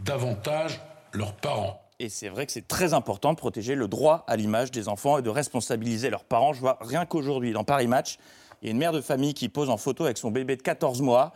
[0.05, 0.81] davantage
[1.13, 1.83] leurs parents.
[1.99, 5.19] Et c'est vrai que c'est très important de protéger le droit à l'image des enfants
[5.19, 6.53] et de responsabiliser leurs parents.
[6.53, 8.19] Je vois rien qu'aujourd'hui, dans Paris Match,
[8.63, 10.63] il y a une mère de famille qui pose en photo avec son bébé de
[10.63, 11.33] 14 mois.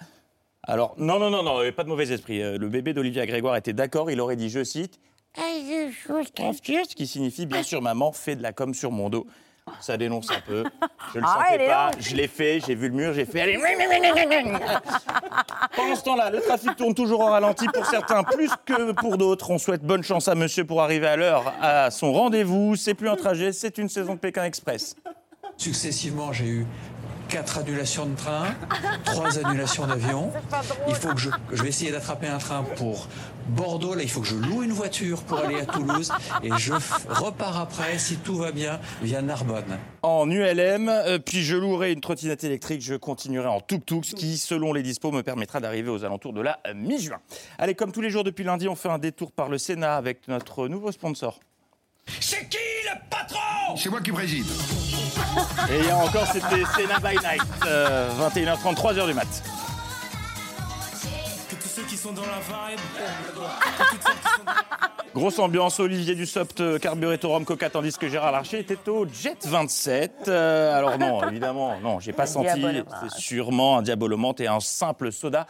[0.65, 2.41] Alors, non, non, non, non, pas de mauvais esprit.
[2.43, 4.99] Euh, Le bébé d'Olivia Grégoire était d'accord, il aurait dit, je cite,
[5.37, 9.27] ce qui signifie bien sûr maman fait de la com sur mon dos.
[9.81, 10.65] Ça dénonce un peu.
[11.15, 11.91] Je le Ah, sentais pas.
[12.01, 12.59] Je l'ai fait.
[12.67, 13.13] J'ai vu le mur.
[13.15, 13.41] J'ai fait.
[13.43, 13.59] Allez.
[15.77, 19.51] Pendant ce temps-là, le trafic tourne toujours au ralenti pour certains, plus que pour d'autres.
[19.53, 22.75] On souhaite bonne chance à monsieur pour arriver à l'heure à son rendez-vous.
[22.75, 24.97] C'est plus un trajet, c'est une saison de Pékin Express.
[25.57, 26.67] Successivement, j'ai eu
[27.33, 28.55] quatre annulations de train,
[29.07, 30.31] trois annulations d'avion.
[30.89, 33.09] Il faut que je, je vais essayer d'attraper un train pour
[33.49, 33.95] Bordeaux.
[33.95, 36.13] Là, il faut que je loue une voiture pour aller à Toulouse
[36.43, 36.75] et je
[37.09, 39.79] repars après, si tout va bien, via Narbonne.
[40.03, 44.37] En ULM, euh, puis je louerai une trottinette électrique, je continuerai en tuk-tuk, ce qui,
[44.37, 47.19] selon les dispos, me permettra d'arriver aux alentours de la euh, mi-juin.
[47.59, 50.29] Allez, comme tous les jours depuis lundi, on fait un détour par le Sénat avec
[50.29, 51.41] notre nouveau sponsor.
[52.21, 52.72] C'est qui?
[53.83, 54.47] C'est moi qui préside.
[55.69, 59.27] Et hier encore, c'était Sénat by Night, euh, 21h30, 3h du mat.
[61.51, 62.79] Que tous ceux qui sont dans la vibe.
[65.13, 69.45] Grosse ambiance, Olivier Dussopt euh, carburé rhum coca, tandis que Gérard Larcher était au Jet
[69.45, 70.29] 27.
[70.29, 72.95] Euh, alors non, évidemment, non, j'ai pas Un senti, diabolomante.
[73.03, 75.49] c'est sûrement un diabolomante et un simple soda.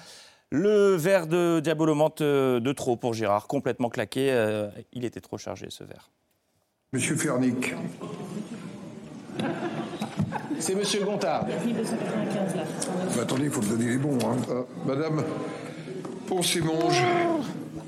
[0.49, 5.37] Le verre de diabolomante euh, de trop pour Gérard, complètement claqué, euh, il était trop
[5.37, 6.11] chargé ce verre.
[6.95, 7.75] Monsieur Fernic.
[10.59, 11.47] C'est Monsieur Gontard.
[13.19, 14.19] Attendez, il faut me donner les bons.
[14.23, 14.37] Hein.
[14.51, 15.25] Euh, Madame
[16.27, 17.03] Ponce-et-Monge.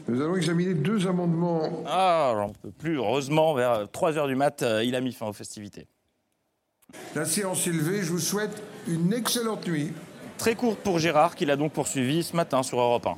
[0.08, 1.82] Nous allons examiner deux amendements.
[1.86, 2.96] Ah, j'en peux plus.
[2.96, 5.86] Heureusement, vers 3h du mat, euh, il a mis fin aux festivités.
[7.14, 8.02] La séance est levée.
[8.02, 9.92] Je vous souhaite une excellente nuit.
[10.44, 13.14] Très courte pour Gérard, qu'il a donc poursuivi ce matin sur Europe 1.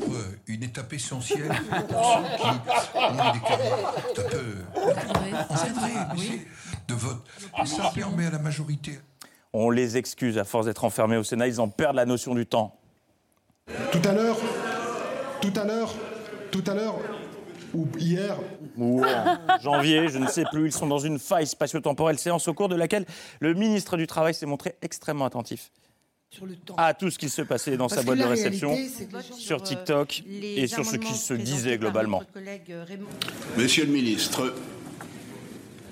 [0.47, 1.51] Une étape essentielle
[1.89, 4.55] pour ceux qui ont des carrières peu
[5.51, 6.43] encadrées, oui,
[6.87, 7.27] de vote.
[7.61, 9.01] Et ça permet à la majorité.
[9.53, 12.47] On les excuse, à force d'être enfermés au Sénat, ils en perdent la notion du
[12.47, 12.79] temps.
[13.91, 14.37] Tout à l'heure,
[15.41, 15.93] tout à l'heure,
[16.53, 16.95] tout à l'heure,
[17.75, 18.37] ou hier.
[18.77, 22.55] Ou en janvier, je ne sais plus, ils sont dans une faille spatio-temporelle, séance au
[22.55, 23.05] cours de laquelle
[23.41, 25.73] le ministre du Travail s'est montré extrêmement attentif
[26.77, 29.07] à tout ce qui se passait dans Parce sa boîte de réception, réalité,
[29.39, 32.23] sur TikTok euh, les et sur ce qui se disait globalement.
[32.37, 33.07] euh, Raymond-
[33.57, 34.55] Monsieur le ministre,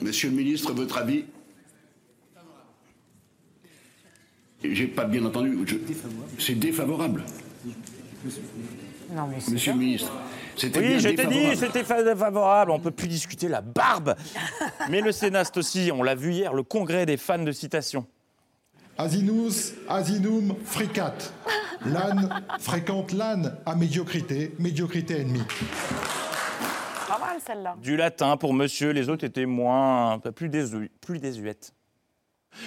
[0.02, 1.24] Monsieur le ministre, votre avis?
[4.62, 5.58] J'ai pas bien entendu.
[5.66, 5.76] je-
[6.38, 7.22] C'est défavorable.
[9.12, 10.12] Non, mais c'est Monsieur le ministre,
[10.56, 11.56] c'était Oui, bien je t'ai dit, défavorable.
[11.56, 12.70] c'était fa- favorable.
[12.70, 14.14] On peut plus discuter la barbe.
[14.90, 18.06] Mais le Sénat, c'est aussi, on l'a vu hier, le congrès des fans de citation.
[18.96, 21.14] Asinus, asinum, fricat.
[21.84, 22.28] L'âne
[22.60, 25.42] fréquente l'âne à médiocrité, médiocrité ennemie.
[27.08, 27.76] Pas mal celle-là.
[27.82, 31.72] Du latin pour monsieur, les autres étaient moins, plus, désu- plus désuètes.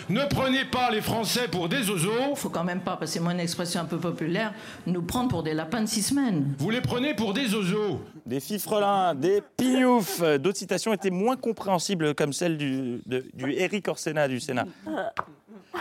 [0.10, 2.36] Ne prenez pas les Français pour des oiseaux.
[2.36, 4.54] Faut quand même pas, parce que c'est une expression un peu populaire,
[4.86, 6.54] nous prendre pour des lapins de six semaines.
[6.60, 10.22] Vous les prenez pour des oiseaux Des fifrelins, des pignoufs.
[10.40, 14.66] D'autres citations étaient moins compréhensibles, comme celle du, de- du Eric Orsena du Sénat.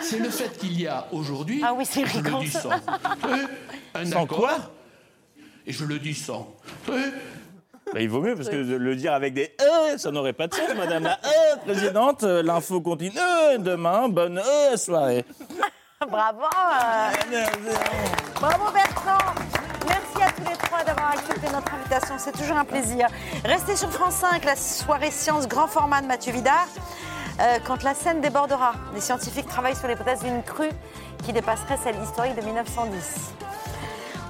[0.01, 1.61] C'est le fait qu'il y a aujourd'hui.
[1.65, 2.71] Ah oui, c'est je le dis sans.
[2.71, 3.47] euh,
[3.95, 4.73] un Sans accord, quoi?
[5.67, 6.55] Et je le dis sans.
[7.93, 10.55] Bah, il vaut mieux, parce que le dire avec des euh, ça n'aurait pas de
[10.55, 12.25] sens, madame la euh, présidente.
[12.25, 14.09] Euh, L'info continue euh, demain.
[14.09, 15.25] Bonne euh, soirée.
[16.11, 17.45] Bravo euh.
[18.35, 19.35] Bravo Bertrand
[19.89, 23.07] Merci à tous les trois d'avoir accepté notre invitation, c'est toujours un plaisir.
[23.45, 26.67] Restez sur France 5, la soirée science grand format de Mathieu Vidard.
[27.41, 30.71] Euh, quand la Seine débordera, les scientifiques travaillent sur l'hypothèse d'une crue
[31.25, 33.35] qui dépasserait celle historique de 1910.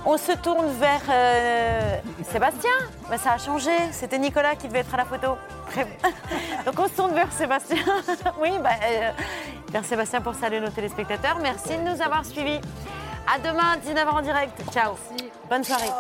[0.09, 1.99] On se tourne vers euh,
[2.31, 2.71] Sébastien.
[3.11, 3.73] Bah, ça a changé.
[3.91, 5.37] C'était Nicolas qui devait être à la photo.
[6.65, 7.83] Donc on se tourne vers Sébastien.
[8.41, 9.11] oui, bah, euh,
[9.69, 11.41] vers Sébastien pour saluer nos téléspectateurs.
[11.43, 12.61] Merci de nous avoir suivis.
[13.27, 14.63] À demain, 19h en direct.
[14.73, 14.95] Ciao.
[15.51, 15.91] Bonne soirée.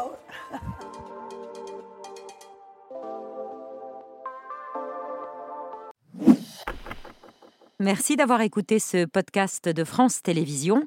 [7.80, 10.86] Merci d'avoir écouté ce podcast de France Télévisions.